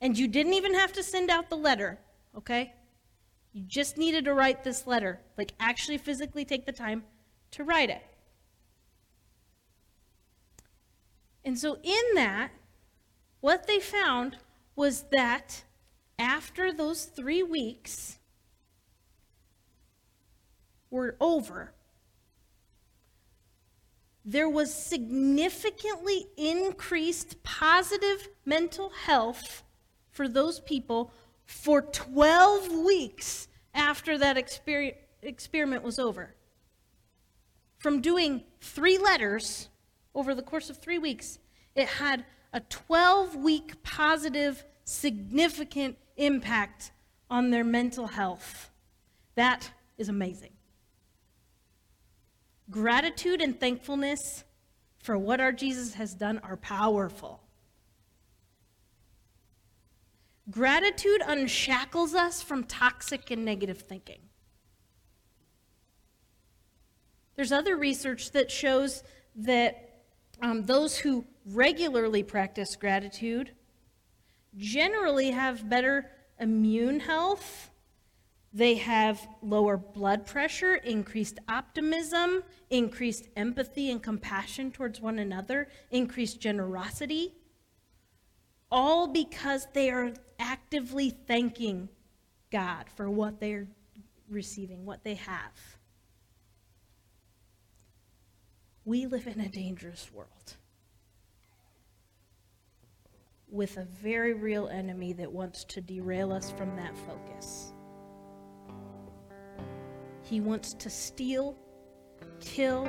And 0.00 0.18
you 0.18 0.28
didn't 0.28 0.54
even 0.54 0.74
have 0.74 0.92
to 0.94 1.02
send 1.02 1.30
out 1.30 1.50
the 1.50 1.56
letter, 1.56 1.98
okay? 2.36 2.72
You 3.52 3.62
just 3.66 3.96
needed 3.96 4.24
to 4.24 4.34
write 4.34 4.64
this 4.64 4.86
letter, 4.86 5.20
like 5.36 5.52
actually 5.60 5.98
physically 5.98 6.44
take 6.44 6.66
the 6.66 6.72
time 6.72 7.04
to 7.52 7.64
write 7.64 7.90
it. 7.90 8.02
And 11.44 11.58
so, 11.58 11.78
in 11.82 12.14
that, 12.14 12.50
what 13.40 13.66
they 13.66 13.78
found 13.78 14.38
was 14.74 15.04
that 15.12 15.62
after 16.18 16.72
those 16.72 17.04
three 17.04 17.42
weeks 17.42 18.18
were 20.90 21.16
over, 21.20 21.74
there 24.24 24.48
was 24.48 24.72
significantly 24.72 26.26
increased 26.36 27.42
positive 27.42 28.28
mental 28.44 28.90
health 28.90 29.62
for 30.10 30.28
those 30.28 30.60
people 30.60 31.12
for 31.44 31.82
12 31.82 32.72
weeks 32.84 33.48
after 33.74 34.16
that 34.16 34.36
exper- 34.36 34.94
experiment 35.22 35.82
was 35.82 35.98
over. 35.98 36.34
From 37.78 38.00
doing 38.00 38.44
three 38.60 38.96
letters 38.96 39.68
over 40.14 40.34
the 40.34 40.42
course 40.42 40.70
of 40.70 40.78
three 40.78 40.98
weeks, 40.98 41.38
it 41.74 41.86
had 41.86 42.24
a 42.52 42.60
12 42.60 43.36
week 43.36 43.82
positive, 43.82 44.64
significant 44.84 45.98
impact 46.16 46.92
on 47.28 47.50
their 47.50 47.64
mental 47.64 48.06
health. 48.06 48.70
That 49.34 49.70
is 49.98 50.08
amazing. 50.08 50.53
Gratitude 52.74 53.40
and 53.40 53.60
thankfulness 53.60 54.42
for 54.98 55.16
what 55.16 55.40
our 55.40 55.52
Jesus 55.52 55.94
has 55.94 56.12
done 56.12 56.40
are 56.42 56.56
powerful. 56.56 57.40
Gratitude 60.50 61.22
unshackles 61.24 62.16
us 62.16 62.42
from 62.42 62.64
toxic 62.64 63.30
and 63.30 63.44
negative 63.44 63.82
thinking. 63.82 64.22
There's 67.36 67.52
other 67.52 67.76
research 67.76 68.32
that 68.32 68.50
shows 68.50 69.04
that 69.36 70.00
um, 70.42 70.64
those 70.64 70.98
who 70.98 71.24
regularly 71.46 72.24
practice 72.24 72.74
gratitude 72.74 73.52
generally 74.56 75.30
have 75.30 75.68
better 75.70 76.10
immune 76.40 76.98
health. 76.98 77.70
They 78.54 78.76
have 78.76 79.26
lower 79.42 79.76
blood 79.76 80.26
pressure, 80.26 80.76
increased 80.76 81.40
optimism, 81.48 82.44
increased 82.70 83.26
empathy 83.36 83.90
and 83.90 84.00
compassion 84.00 84.70
towards 84.70 85.00
one 85.00 85.18
another, 85.18 85.66
increased 85.90 86.40
generosity, 86.40 87.34
all 88.70 89.08
because 89.08 89.66
they 89.74 89.90
are 89.90 90.12
actively 90.38 91.10
thanking 91.10 91.88
God 92.52 92.86
for 92.94 93.10
what 93.10 93.40
they're 93.40 93.66
receiving, 94.30 94.86
what 94.86 95.02
they 95.02 95.14
have. 95.14 95.78
We 98.84 99.06
live 99.06 99.26
in 99.26 99.40
a 99.40 99.48
dangerous 99.48 100.10
world 100.14 100.56
with 103.48 103.78
a 103.78 103.84
very 103.84 104.32
real 104.32 104.68
enemy 104.68 105.12
that 105.14 105.32
wants 105.32 105.64
to 105.64 105.80
derail 105.80 106.32
us 106.32 106.52
from 106.52 106.76
that 106.76 106.96
focus. 106.98 107.73
He 110.24 110.40
wants 110.40 110.74
to 110.74 110.90
steal, 110.90 111.56
kill, 112.40 112.86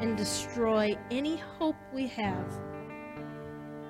and 0.00 0.16
destroy 0.16 0.96
any 1.10 1.36
hope 1.36 1.76
we 1.92 2.06
have 2.08 2.58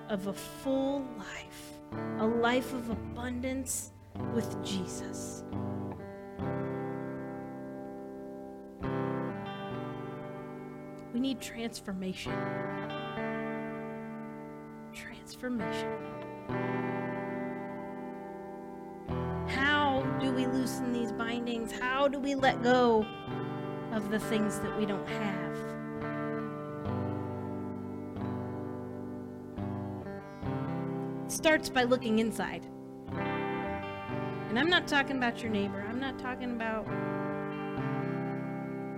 of 0.09 0.27
a 0.27 0.33
full 0.33 1.07
life 1.19 1.77
a 2.19 2.27
life 2.27 2.73
of 2.73 2.91
abundance 2.91 3.93
with 4.35 4.65
Jesus. 4.65 5.45
We 11.13 11.21
need 11.21 11.41
transformation. 11.41 12.33
Transformation. 14.93 15.93
Loosen 20.47 20.93
these 20.93 21.13
bindings? 21.13 21.73
How 21.73 22.09
do 22.09 22.19
we 22.19 22.35
let 22.35 22.63
go 22.63 23.07
of 23.93 24.11
the 24.11 24.19
things 24.19 24.59
that 24.61 24.77
we 24.79 24.87
don't 24.87 25.09
have? 25.09 25.77
starts 31.37 31.69
by 31.69 31.83
looking 31.83 32.19
inside. 32.19 32.67
And 33.13 34.59
I'm 34.59 34.71
not 34.71 34.89
talking 34.89 35.17
about 35.17 35.43
your 35.43 35.51
neighbor. 35.51 35.85
I'm 35.89 36.01
not 36.01 36.19
talking 36.19 36.53
about 36.53 36.87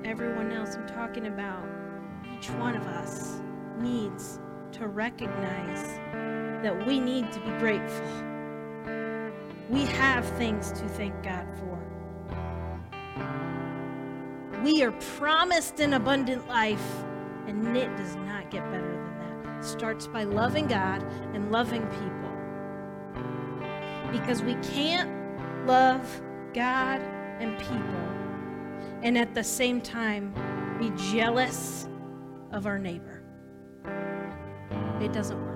everyone 0.04 0.52
else. 0.52 0.76
I'm 0.76 0.87
talking 0.87 1.26
about 1.26 1.66
each 2.32 2.48
one 2.52 2.76
of 2.76 2.87
us 2.87 3.40
needs 3.78 4.40
to 4.72 4.87
recognize 4.87 5.82
that 6.62 6.87
we 6.87 7.00
need 7.00 7.32
to 7.32 7.40
be 7.40 7.50
grateful. 7.58 8.38
We 9.68 9.85
have 9.85 10.24
things 10.38 10.72
to 10.72 10.88
thank 10.88 11.22
God 11.22 11.46
for. 11.59 11.78
We 14.62 14.83
are 14.83 14.92
promised 14.92 15.81
an 15.81 15.94
abundant 15.94 16.48
life, 16.48 17.04
and 17.46 17.76
it 17.76 17.94
does 17.96 18.16
not 18.16 18.50
get 18.50 18.64
better 18.70 18.87
than 18.87 19.42
that. 19.44 19.59
It 19.59 19.64
starts 19.64 20.07
by 20.07 20.24
loving 20.24 20.66
God 20.66 21.02
and 21.35 21.52
loving 21.52 21.87
people 21.87 22.18
because 24.11 24.42
we 24.42 24.54
can't 24.57 25.66
love 25.66 26.22
God 26.54 27.00
and 27.40 27.59
people 27.59 28.18
and 29.02 29.16
at 29.16 29.35
the 29.35 29.44
same 29.44 29.81
time 29.81 30.35
be 30.78 30.90
jealous 31.12 31.88
of 32.52 32.66
our 32.66 32.78
neighbor. 32.78 33.22
It 35.00 35.12
doesn't. 35.12 35.47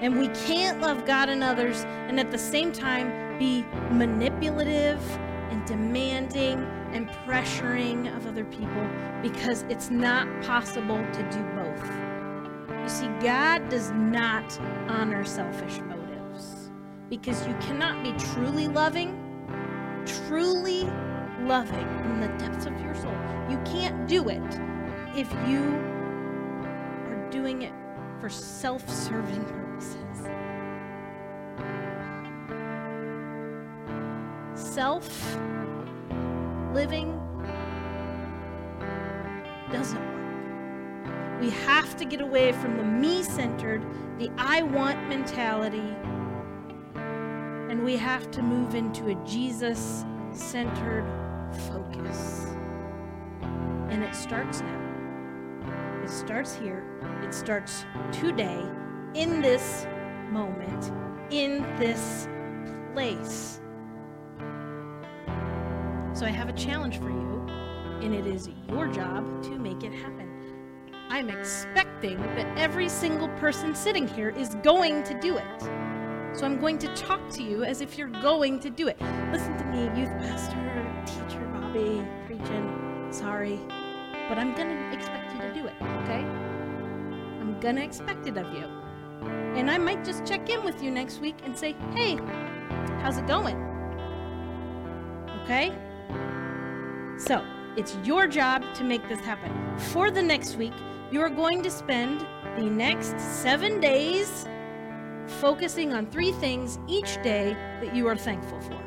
And 0.00 0.18
we 0.18 0.28
can't 0.28 0.80
love 0.80 1.04
God 1.04 1.28
and 1.28 1.42
others 1.42 1.84
and 2.08 2.18
at 2.18 2.30
the 2.30 2.38
same 2.38 2.72
time 2.72 3.38
be 3.38 3.64
manipulative 3.90 5.00
and 5.50 5.64
demanding 5.66 6.64
and 6.92 7.08
pressuring 7.26 8.14
of 8.16 8.26
other 8.26 8.44
people 8.44 8.88
because 9.22 9.64
it's 9.68 9.90
not 9.90 10.26
possible 10.42 10.96
to 11.12 11.22
do 11.30 11.42
both. 11.54 12.10
You 12.82 12.88
see, 12.88 13.08
God 13.22 13.68
does 13.68 13.90
not 13.90 14.58
honor 14.88 15.24
selfish 15.24 15.78
motives 15.80 16.70
because 17.10 17.46
you 17.46 17.54
cannot 17.60 18.02
be 18.02 18.12
truly 18.32 18.68
loving, 18.68 19.10
truly 20.26 20.84
loving 21.42 21.88
in 22.04 22.20
the 22.20 22.28
depths 22.38 22.64
of 22.64 22.80
your 22.80 22.94
soul. 22.94 23.14
You 23.50 23.60
can't 23.66 24.08
do 24.08 24.28
it 24.30 24.60
if 25.14 25.30
you 25.46 25.62
are 27.06 27.28
doing 27.30 27.62
it 27.62 27.72
for 28.18 28.30
self 28.30 28.88
serving 28.88 29.44
purposes. 29.44 29.69
Self 34.70 35.36
living 36.72 37.20
doesn't 39.72 39.98
work. 39.98 41.40
we 41.40 41.50
have 41.50 41.96
to 41.96 42.04
get 42.04 42.20
away 42.20 42.52
from 42.52 42.76
the 42.76 42.84
me 42.84 43.24
centered, 43.24 43.84
the 44.20 44.30
I 44.38 44.62
want 44.62 45.08
mentality, 45.08 45.96
and 46.94 47.82
we 47.82 47.96
have 47.96 48.30
to 48.30 48.42
move 48.42 48.76
into 48.76 49.08
a 49.08 49.16
Jesus 49.26 50.04
centered 50.30 51.04
focus. 51.66 52.46
And 53.88 54.04
it 54.04 54.14
starts 54.14 54.60
now. 54.60 56.00
It 56.04 56.10
starts 56.10 56.54
here. 56.54 56.84
It 57.24 57.34
starts 57.34 57.84
today, 58.12 58.64
in 59.14 59.42
this 59.42 59.88
moment, 60.30 60.92
in 61.30 61.62
this 61.76 62.28
place. 62.94 63.59
So 66.12 66.26
I 66.26 66.30
have 66.30 66.48
a 66.48 66.52
challenge 66.52 66.98
for 66.98 67.08
you, 67.08 67.46
and 68.02 68.14
it 68.14 68.26
is 68.26 68.48
your 68.68 68.88
job 68.88 69.42
to 69.44 69.50
make 69.58 69.84
it 69.84 69.92
happen. 69.92 70.28
I'm 71.08 71.30
expecting 71.30 72.18
that 72.18 72.58
every 72.58 72.88
single 72.88 73.28
person 73.38 73.74
sitting 73.74 74.06
here 74.06 74.30
is 74.30 74.54
going 74.56 75.02
to 75.04 75.18
do 75.20 75.36
it. 75.36 75.62
So 76.36 76.46
I'm 76.46 76.60
going 76.60 76.78
to 76.78 76.88
talk 76.94 77.28
to 77.30 77.42
you 77.42 77.64
as 77.64 77.80
if 77.80 77.96
you're 77.96 78.08
going 78.08 78.60
to 78.60 78.70
do 78.70 78.88
it. 78.88 79.00
Listen 79.32 79.56
to 79.56 79.64
me, 79.66 79.84
youth 79.98 80.10
pastor, 80.18 80.56
teacher 81.06 81.44
Bobby, 81.52 82.04
preaching. 82.26 83.08
Sorry, 83.10 83.58
but 84.28 84.36
I'm 84.36 84.54
going 84.54 84.68
to 84.68 84.92
expect 84.92 85.32
you 85.32 85.40
to 85.40 85.54
do 85.54 85.66
it, 85.66 85.74
okay? 86.02 86.24
I'm 87.40 87.58
going 87.60 87.76
to 87.76 87.82
expect 87.82 88.26
it 88.26 88.36
of 88.36 88.52
you. 88.52 88.64
And 89.56 89.70
I 89.70 89.78
might 89.78 90.04
just 90.04 90.26
check 90.26 90.48
in 90.50 90.64
with 90.64 90.82
you 90.82 90.90
next 90.90 91.20
week 91.20 91.36
and 91.44 91.56
say, 91.56 91.74
hey, 91.92 92.16
how's 93.00 93.18
it 93.18 93.26
going? 93.26 93.56
Okay? 95.42 95.72
So, 97.20 97.44
it's 97.76 97.98
your 98.02 98.26
job 98.26 98.64
to 98.76 98.82
make 98.82 99.06
this 99.06 99.20
happen. 99.20 99.52
For 99.92 100.10
the 100.10 100.22
next 100.22 100.56
week, 100.56 100.72
you 101.12 101.20
are 101.20 101.28
going 101.28 101.62
to 101.62 101.70
spend 101.70 102.26
the 102.56 102.64
next 102.64 103.20
seven 103.20 103.78
days 103.78 104.48
focusing 105.26 105.92
on 105.92 106.06
three 106.06 106.32
things 106.32 106.78
each 106.88 107.22
day 107.22 107.52
that 107.82 107.94
you 107.94 108.06
are 108.06 108.16
thankful 108.16 108.58
for. 108.62 108.82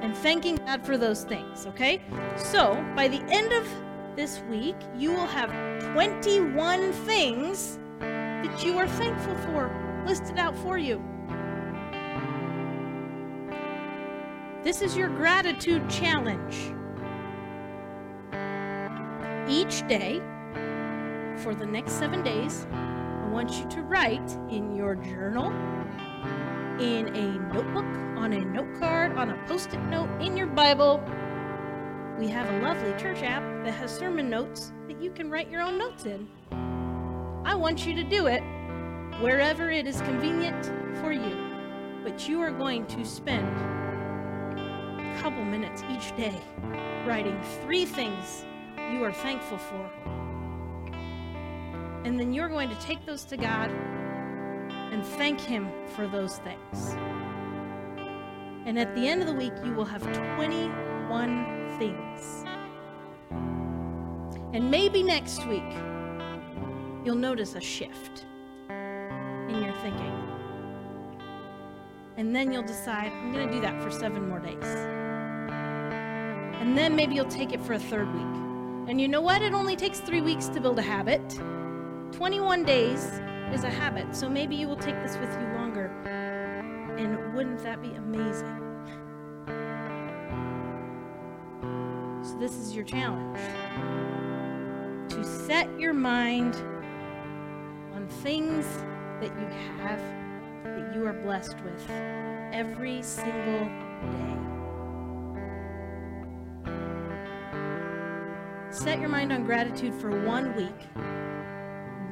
And 0.00 0.16
thanking 0.16 0.56
God 0.56 0.82
for 0.82 0.96
those 0.96 1.24
things, 1.24 1.66
okay? 1.66 2.00
So, 2.38 2.82
by 2.96 3.06
the 3.06 3.22
end 3.28 3.52
of 3.52 3.68
this 4.16 4.40
week, 4.48 4.76
you 4.96 5.10
will 5.10 5.26
have 5.26 5.50
21 5.92 6.92
things 7.04 7.78
that 7.98 8.64
you 8.64 8.78
are 8.78 8.88
thankful 8.88 9.36
for 9.36 10.02
listed 10.06 10.38
out 10.38 10.56
for 10.56 10.78
you. 10.78 11.04
This 14.62 14.82
is 14.82 14.94
your 14.94 15.08
gratitude 15.08 15.88
challenge 15.88 16.74
each 19.48 19.86
day 19.88 20.20
for 21.38 21.54
the 21.54 21.64
next 21.64 21.92
seven 21.92 22.22
days, 22.22 22.66
I 22.70 23.26
want 23.32 23.52
you 23.54 23.66
to 23.70 23.82
write 23.82 24.30
in 24.50 24.76
your 24.76 24.96
journal, 24.96 25.50
in 26.78 27.16
a 27.16 27.38
notebook, 27.54 27.86
on 28.18 28.34
a 28.34 28.44
note 28.44 28.78
card, 28.78 29.16
on 29.16 29.30
a 29.30 29.46
post 29.46 29.72
it 29.72 29.80
note, 29.84 30.10
in 30.20 30.36
your 30.36 30.46
Bible. 30.46 31.02
We 32.18 32.28
have 32.28 32.46
a 32.50 32.60
lovely 32.62 32.92
church 33.00 33.22
app 33.22 33.42
that 33.64 33.72
has 33.72 33.90
sermon 33.90 34.28
notes 34.28 34.74
that 34.88 35.00
you 35.00 35.10
can 35.10 35.30
write 35.30 35.50
your 35.50 35.62
own 35.62 35.78
notes 35.78 36.04
in. 36.04 36.28
I 37.46 37.54
want 37.54 37.86
you 37.86 37.94
to 37.94 38.04
do 38.04 38.26
it 38.26 38.42
wherever 39.22 39.70
it 39.70 39.86
is 39.86 40.02
convenient 40.02 40.66
for 41.00 41.12
you, 41.12 41.34
but 42.04 42.28
you 42.28 42.42
are 42.42 42.50
going 42.50 42.86
to 42.88 43.06
spend 43.06 43.48
couple 45.20 45.44
minutes 45.44 45.84
each 45.90 46.16
day 46.16 46.40
writing 47.04 47.38
three 47.62 47.84
things 47.84 48.46
you 48.90 49.04
are 49.04 49.12
thankful 49.12 49.58
for. 49.58 49.90
And 52.06 52.18
then 52.18 52.32
you're 52.32 52.48
going 52.48 52.70
to 52.70 52.74
take 52.76 53.04
those 53.04 53.24
to 53.24 53.36
God 53.36 53.70
and 53.70 55.04
thank 55.04 55.38
Him 55.38 55.68
for 55.94 56.06
those 56.06 56.38
things. 56.38 56.96
And 58.64 58.78
at 58.78 58.94
the 58.94 59.06
end 59.06 59.20
of 59.20 59.26
the 59.26 59.34
week, 59.34 59.52
you 59.62 59.74
will 59.74 59.84
have 59.84 60.02
21 60.36 61.76
things. 61.78 62.44
And 64.54 64.70
maybe 64.70 65.02
next 65.02 65.46
week, 65.46 65.70
you'll 67.04 67.14
notice 67.14 67.56
a 67.56 67.60
shift 67.60 68.24
in 68.70 69.62
your 69.62 69.74
thinking. 69.82 70.16
And 72.16 72.34
then 72.34 72.50
you'll 72.52 72.62
decide, 72.62 73.12
I'm 73.12 73.32
going 73.32 73.48
to 73.48 73.52
do 73.52 73.60
that 73.60 73.82
for 73.82 73.90
seven 73.90 74.26
more 74.26 74.40
days. 74.40 74.99
And 76.60 76.76
then 76.76 76.94
maybe 76.94 77.14
you'll 77.14 77.24
take 77.24 77.52
it 77.52 77.60
for 77.62 77.72
a 77.72 77.78
third 77.78 78.12
week. 78.14 78.88
And 78.90 79.00
you 79.00 79.08
know 79.08 79.22
what? 79.22 79.40
It 79.40 79.54
only 79.54 79.76
takes 79.76 79.98
three 79.98 80.20
weeks 80.20 80.48
to 80.48 80.60
build 80.60 80.78
a 80.78 80.82
habit. 80.82 81.22
21 82.12 82.64
days 82.64 83.04
is 83.52 83.64
a 83.64 83.70
habit, 83.70 84.14
so 84.14 84.28
maybe 84.28 84.54
you 84.54 84.68
will 84.68 84.76
take 84.76 84.94
this 85.02 85.16
with 85.16 85.30
you 85.40 85.46
longer. 85.54 85.86
And 86.98 87.34
wouldn't 87.34 87.62
that 87.62 87.80
be 87.80 87.92
amazing? 87.94 88.58
So, 92.22 92.36
this 92.38 92.54
is 92.56 92.74
your 92.74 92.84
challenge 92.84 93.38
to 95.08 95.24
set 95.24 95.66
your 95.80 95.94
mind 95.94 96.54
on 97.94 98.06
things 98.22 98.66
that 99.20 99.32
you 99.40 99.46
have, 99.78 100.00
that 100.64 100.94
you 100.94 101.06
are 101.06 101.14
blessed 101.14 101.56
with 101.64 101.90
every 102.52 103.02
single 103.02 103.64
day. 104.12 104.49
Set 108.80 108.98
your 108.98 109.10
mind 109.10 109.30
on 109.30 109.44
gratitude 109.44 109.92
for 109.92 110.24
one 110.24 110.56
week. 110.56 110.88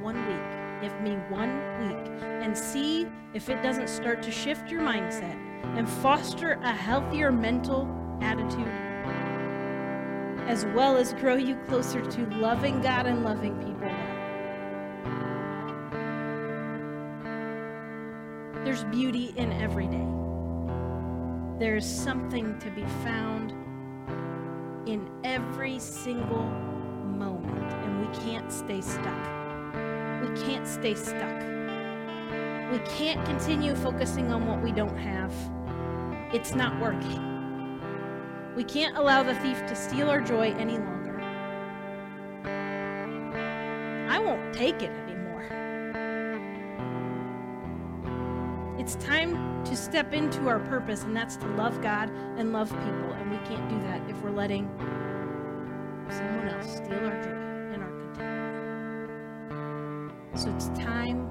One 0.03 0.19
week. 0.27 0.83
Give 0.83 1.01
me 1.01 1.13
one 1.31 1.57
week. 1.81 2.23
And 2.23 2.55
see 2.55 3.09
if 3.33 3.49
it 3.49 3.63
doesn't 3.63 3.89
start 3.89 4.23
to 4.25 4.31
shift 4.31 4.71
your 4.71 4.83
mindset 4.83 5.35
and 5.79 5.89
foster 5.89 6.61
a 6.63 6.71
healthier 6.71 7.33
mental 7.33 7.89
attitude, 8.21 8.69
as 10.47 10.67
well 10.77 10.99
as 10.99 11.15
grow 11.15 11.37
you 11.37 11.57
closer 11.69 12.03
to 12.03 12.27
loving 12.37 12.83
God 12.83 13.07
and 13.07 13.25
loving 13.25 13.57
people. 13.65 13.89
There's 18.63 18.85
beauty 18.85 19.33
in 19.37 19.55
every 19.55 19.87
day. 19.87 20.07
There's 21.59 21.87
something 21.87 22.59
to 22.59 22.71
be 22.71 22.85
found 23.03 23.55
every 25.39 25.79
single 25.79 26.47
moment, 27.17 27.73
and 27.85 28.01
we 28.01 28.19
can't 28.19 28.51
stay 28.51 28.81
stuck. 28.81 29.25
We 30.21 30.29
can't 30.43 30.67
stay 30.67 30.95
stuck. 30.95 31.43
We 32.73 32.79
can't 32.81 33.25
continue 33.25 33.75
focusing 33.77 34.33
on 34.33 34.49
what 34.49 34.61
we 34.63 34.73
don't 34.73 34.97
have. 34.97 35.33
It's 36.33 36.55
not 36.55 36.81
working. 36.81 37.25
We 38.57 38.65
can't 38.65 38.97
allow 38.97 39.23
the 39.23 39.35
thief 39.37 39.59
to 39.67 39.77
steal 39.77 40.11
our 40.11 40.21
joy 40.21 40.55
any 40.59 40.77
longer. 40.79 41.21
I 44.11 44.19
won't 44.19 44.53
take 44.53 44.83
it 44.83 44.91
anymore. 44.91 45.45
It's 48.77 48.97
time 48.97 49.63
to 49.65 49.77
step 49.77 50.13
into 50.13 50.49
our 50.49 50.59
purpose, 50.59 51.05
and 51.05 51.17
that's 51.17 51.37
to 51.37 51.47
love 51.55 51.81
God 51.81 52.11
and 52.37 52.53
love 52.53 52.71
people. 52.71 53.13
And 53.13 53.31
we 53.31 53.39
can't 53.47 53.69
do 53.69 53.79
that 53.83 54.03
if 54.11 54.21
we're 54.23 54.31
letting 54.31 54.69
someone 56.11 56.49
else 56.49 56.77
steal 56.77 57.07
our 57.07 57.23
joy 57.23 57.31
and 57.73 57.83
our 57.83 57.91
contentment. 59.51 60.39
So 60.39 60.51
it's 60.55 60.69
time 60.79 61.27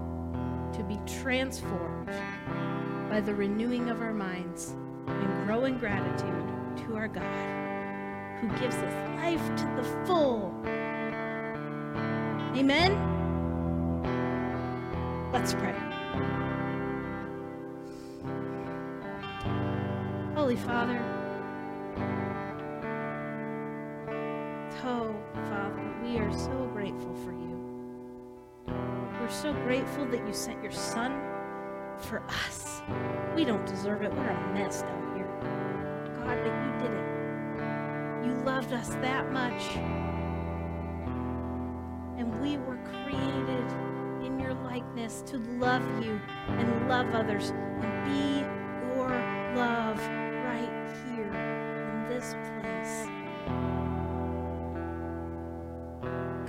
to 0.74 0.84
be 0.84 1.00
transformed 1.22 2.12
by 3.10 3.22
the 3.22 3.34
renewing 3.34 3.90
of 3.90 4.02
our 4.02 4.14
minds 4.14 4.76
and 5.08 5.46
grow 5.48 5.66
in 5.66 5.78
gratitude 5.78 6.46
to 6.86 6.96
our 6.96 7.08
God 7.08 7.58
who 8.40 8.48
gives 8.60 8.76
us 8.76 8.94
life 9.18 9.56
to 9.58 9.66
the 9.76 9.84
full. 10.06 10.54
Amen? 12.56 12.92
Let's 15.32 15.54
pray. 15.54 15.76
Holy 20.36 20.56
Father, 20.56 21.17
so 29.42 29.54
grateful 29.54 30.04
that 30.08 30.26
you 30.26 30.34
sent 30.34 30.64
your 30.64 30.72
Son 30.72 31.22
for 32.00 32.24
us. 32.28 32.82
We 33.36 33.46
don't 33.46 33.66
deserve 33.68 34.02
it. 34.02 34.12
We're 34.12 34.30
a 34.30 34.54
mess 34.54 34.82
down 34.82 35.16
here. 35.16 35.28
God, 36.26 36.40
but 36.44 36.54
you 36.66 36.72
did 36.82 36.92
it. 36.98 37.06
You 38.26 38.34
loved 38.44 38.74
us 38.74 38.90
that 38.96 39.32
much. 39.32 39.76
And 42.18 42.42
we 42.42 42.58
were 42.58 42.80
created 42.90 43.72
in 44.26 44.40
your 44.40 44.56
likeness 44.56 45.22
to 45.28 45.38
love 45.38 45.84
you 46.04 46.20
and 46.48 46.90
love 46.90 47.14
others 47.14 47.52
and 47.52 48.06
be 48.06 48.40
your 48.96 49.10
love 49.56 50.00
right 50.46 50.96
here 51.06 51.32
in 51.32 52.10
this 52.10 52.34
place. 52.34 53.08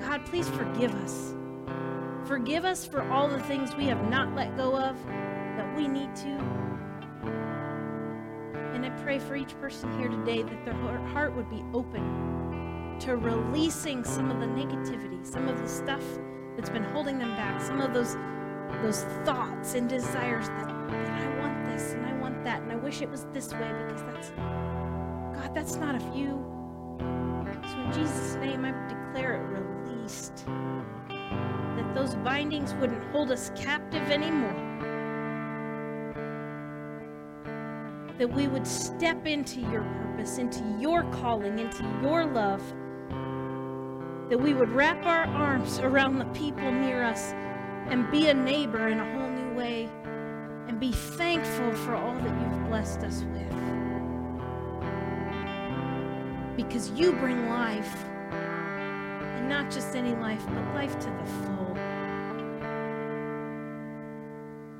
God, 0.00 0.24
please 0.24 0.48
forgive 0.48 0.94
us. 0.94 1.34
Forgive 2.28 2.66
us 2.66 2.84
for 2.84 3.10
all 3.10 3.26
the 3.26 3.42
things 3.44 3.74
we 3.74 3.86
have 3.86 4.10
not 4.10 4.34
let 4.34 4.54
go 4.54 4.76
of 4.76 5.02
that 5.06 5.74
we 5.74 5.88
need 5.88 6.14
to. 6.14 6.28
And 8.74 8.84
I 8.84 8.90
pray 9.02 9.18
for 9.18 9.34
each 9.34 9.58
person 9.58 9.98
here 9.98 10.10
today 10.10 10.42
that 10.42 10.64
their 10.66 10.74
heart 10.74 11.34
would 11.34 11.48
be 11.48 11.64
open 11.72 12.98
to 13.00 13.16
releasing 13.16 14.04
some 14.04 14.30
of 14.30 14.40
the 14.40 14.46
negativity, 14.46 15.26
some 15.26 15.48
of 15.48 15.58
the 15.58 15.66
stuff 15.66 16.02
that's 16.54 16.68
been 16.68 16.84
holding 16.84 17.18
them 17.18 17.30
back, 17.30 17.62
some 17.62 17.80
of 17.80 17.94
those 17.94 18.14
those 18.82 19.04
thoughts 19.24 19.72
and 19.72 19.88
desires 19.88 20.48
that, 20.48 20.68
that 20.90 21.22
I 21.22 21.38
want 21.40 21.64
this 21.64 21.92
and 21.94 22.04
I 22.04 22.12
want 22.20 22.44
that 22.44 22.60
and 22.60 22.70
I 22.70 22.76
wish 22.76 23.00
it 23.00 23.08
was 23.08 23.24
this 23.32 23.54
way 23.54 23.72
because 23.86 24.02
that's 24.02 24.30
God, 24.30 25.54
that's 25.54 25.76
not 25.76 25.94
of 25.94 26.02
you. 26.14 26.44
So 27.00 27.80
in 27.80 27.92
Jesus' 27.94 28.34
name 28.34 28.66
I 28.66 28.72
declare 28.86 29.36
it 29.36 29.46
released. 29.48 30.44
That 31.30 31.94
those 31.94 32.14
bindings 32.16 32.74
wouldn't 32.74 33.04
hold 33.12 33.30
us 33.30 33.50
captive 33.56 34.10
anymore. 34.10 34.64
That 38.18 38.32
we 38.32 38.48
would 38.48 38.66
step 38.66 39.26
into 39.26 39.60
your 39.60 39.82
purpose, 39.82 40.38
into 40.38 40.64
your 40.80 41.04
calling, 41.12 41.58
into 41.58 41.84
your 42.02 42.26
love 42.26 42.62
that 44.28 44.38
we 44.38 44.52
would 44.52 44.68
wrap 44.70 45.06
our 45.06 45.24
arms 45.24 45.78
around 45.78 46.18
the 46.18 46.26
people 46.26 46.70
near 46.70 47.02
us 47.02 47.32
and 47.88 48.10
be 48.10 48.28
a 48.28 48.34
neighbor 48.34 48.88
in 48.88 49.00
a 49.00 49.14
whole 49.14 49.30
new 49.30 49.54
way 49.54 49.88
and 50.68 50.78
be 50.78 50.92
thankful 50.92 51.72
for 51.72 51.94
all 51.94 52.14
that 52.14 52.40
you've 52.40 52.68
blessed 52.68 53.00
us 53.00 53.24
with. 53.32 53.48
Because 56.56 56.90
you 56.90 57.12
bring 57.12 57.48
life, 57.48 58.04
not 59.48 59.70
just 59.70 59.96
any 59.96 60.14
life, 60.16 60.44
but 60.46 60.74
life 60.74 60.98
to 60.98 61.06
the 61.06 61.24
full. 61.24 61.74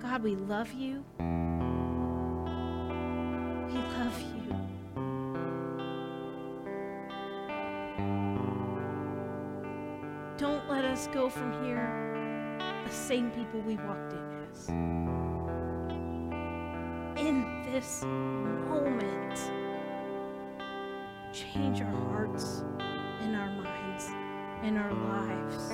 God, 0.00 0.22
we 0.22 0.36
love 0.36 0.72
you. 0.72 1.04
We 3.68 3.74
love 3.74 4.20
you. 4.20 4.54
Don't 10.36 10.68
let 10.68 10.84
us 10.84 11.08
go 11.08 11.28
from 11.30 11.64
here 11.64 12.08
the 12.88 12.94
same 12.94 13.30
people 13.30 13.60
we 13.60 13.76
walked 13.76 14.12
in 14.12 14.18
as. 14.50 14.68
In 17.18 17.44
this 17.70 18.02
moment, 18.02 19.38
change 21.32 21.80
our 21.82 21.90
hearts 22.10 22.64
and 24.62 24.78
our 24.78 24.92
lives. 24.92 25.72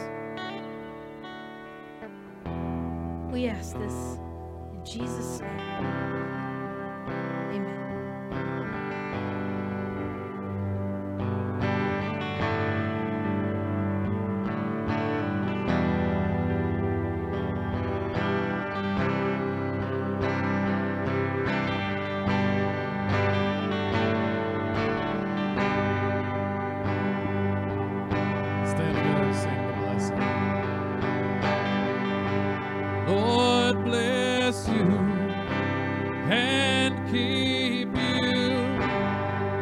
We 3.32 3.46
ask 3.46 3.76
this 3.78 4.18
in 4.72 4.84
Jesus' 4.84 5.40
name. 5.40 6.43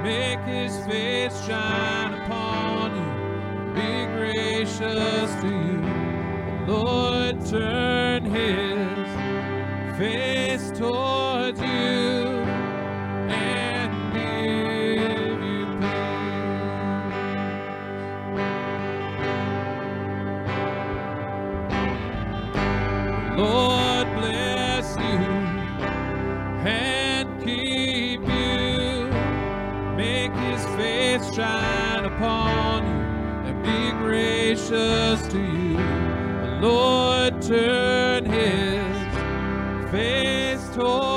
Make 0.02 0.40
his 0.40 0.76
face 0.86 1.46
shine 1.46 2.14
upon 2.14 2.96
you. 2.96 3.74
Be 3.74 4.06
gracious 4.16 5.30
to 5.40 5.48
you. 5.48 5.80
The 6.66 6.72
Lord 6.72 7.46
turn 7.46 8.24
his 8.24 9.98
face 9.98 10.76
towards 10.76 11.21
gracious 34.68 35.27
to 35.29 35.38
you. 35.38 35.77
The 35.77 36.59
Lord 36.62 37.42
turn 37.42 38.25
his 38.25 39.90
face 39.90 40.68
towards 40.75 41.12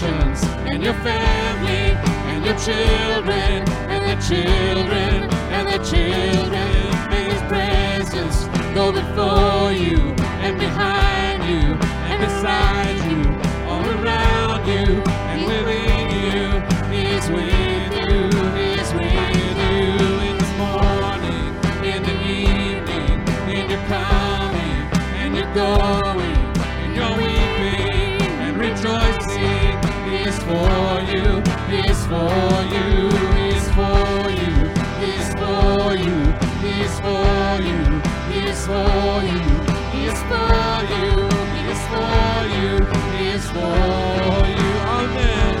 generations 0.00 0.42
and 0.68 0.82
your 0.82 0.94
family 0.94 1.96
and 2.30 2.44
your 2.44 2.56
children 2.58 3.68
and 3.88 4.04
the 4.04 4.26
children 4.26 5.30
and 5.50 5.68
the 5.68 5.78
children. 5.84 7.10
May 7.10 7.24
His 7.30 7.42
presence 7.42 8.46
go 8.74 8.92
before 8.92 9.72
you 9.72 9.98
and 10.44 10.58
behind 10.58 11.44
you 11.44 11.74
and 12.10 12.20
beside 12.20 12.85
for 30.46 31.00
you. 31.10 31.42
Is 31.82 32.06
for 32.06 32.62
you. 32.74 33.08
Is 33.50 33.66
for 33.76 34.30
you. 34.40 34.54
Is 35.10 35.28
for 35.34 35.94
you. 36.04 36.18
Is 36.62 36.94
for 37.00 37.62
you. 37.68 37.80
Is 38.30 38.60
for 38.66 39.22
you. 39.30 39.46
Is 40.04 40.20
for 40.30 40.76
you. 40.92 41.14
Is 41.66 41.82
for 41.90 42.36
you. 42.56 42.74
Is 43.34 43.44
for 43.50 44.46
you. 44.54 44.70
Amen. 44.98 45.55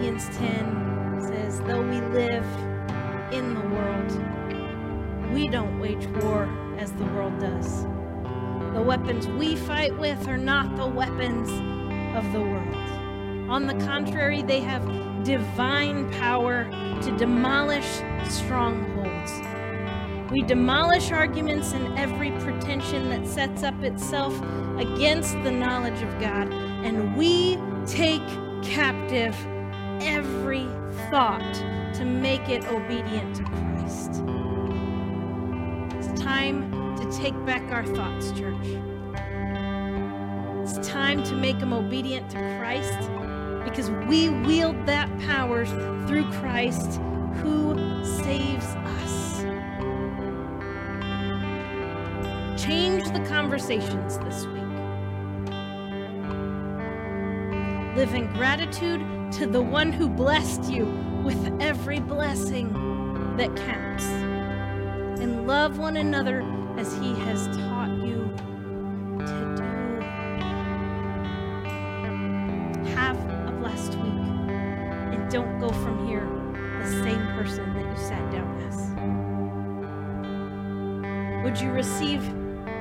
Corinthians 0.00 0.38
10 0.38 1.20
says, 1.20 1.60
Though 1.60 1.82
we 1.82 2.00
live 2.00 2.46
in 3.34 3.52
the 3.52 3.60
world, 3.60 5.30
we 5.30 5.46
don't 5.46 5.78
wage 5.78 6.06
war 6.22 6.48
as 6.78 6.90
the 6.92 7.04
world 7.04 7.38
does. 7.38 7.82
The 8.72 8.80
weapons 8.80 9.28
we 9.28 9.56
fight 9.56 9.94
with 9.98 10.26
are 10.26 10.38
not 10.38 10.74
the 10.78 10.86
weapons 10.86 11.50
of 12.16 12.32
the 12.32 12.40
world. 12.40 12.74
On 13.50 13.66
the 13.66 13.74
contrary, 13.84 14.40
they 14.40 14.60
have 14.60 14.82
divine 15.22 16.10
power 16.12 16.64
to 17.02 17.16
demolish 17.18 18.00
strongholds. 18.26 19.32
We 20.30 20.40
demolish 20.44 21.12
arguments 21.12 21.74
and 21.74 21.98
every 21.98 22.30
pretension 22.40 23.10
that 23.10 23.26
sets 23.26 23.62
up 23.62 23.78
itself 23.82 24.34
against 24.78 25.34
the 25.44 25.50
knowledge 25.50 26.00
of 26.00 26.18
God, 26.18 26.50
and 26.84 27.14
we 27.14 27.58
take 27.84 28.26
captive 28.62 29.36
every 30.00 30.66
thought 31.10 31.54
to 31.94 32.04
make 32.04 32.48
it 32.48 32.64
obedient 32.68 33.36
to 33.36 33.44
Christ. 33.44 34.22
It's 35.96 36.20
time 36.20 36.70
to 36.96 37.18
take 37.18 37.34
back 37.44 37.62
our 37.70 37.84
thoughts, 37.84 38.32
church. 38.32 38.66
It's 40.62 40.88
time 40.88 41.22
to 41.24 41.34
make 41.34 41.58
them 41.58 41.72
obedient 41.72 42.30
to 42.30 42.38
Christ 42.58 43.10
because 43.64 43.90
we 44.08 44.28
wield 44.28 44.86
that 44.86 45.08
power 45.20 45.66
through 46.06 46.30
Christ 46.32 47.00
who 47.42 47.74
saves 48.04 48.66
us. 48.66 49.42
Change 52.62 53.04
the 53.10 53.24
conversations 53.28 54.18
this 54.18 54.46
week. 54.46 54.60
Live 57.96 58.14
in 58.14 58.32
gratitude 58.34 59.00
to 59.32 59.46
the 59.46 59.62
one 59.62 59.92
who 59.92 60.08
blessed 60.08 60.64
you 60.64 60.86
with 61.24 61.60
every 61.60 62.00
blessing 62.00 62.72
that 63.36 63.54
counts. 63.56 64.04
And 65.20 65.46
love 65.46 65.78
one 65.78 65.96
another 65.96 66.42
as 66.76 66.92
he 66.94 67.14
has 67.14 67.46
taught 67.56 67.90
you 68.04 68.34
to 69.20 69.54
do. 69.56 69.62
Have 72.94 73.16
a 73.46 73.52
blessed 73.60 73.94
week. 73.98 74.14
And 75.14 75.30
don't 75.30 75.60
go 75.60 75.68
from 75.70 76.08
here 76.08 76.26
the 76.80 76.90
same 77.04 77.24
person 77.36 77.72
that 77.74 77.84
you 77.84 77.96
sat 77.96 78.32
down 78.32 78.58
as. 78.62 78.76
Would 81.44 81.60
you 81.60 81.70
receive 81.70 82.22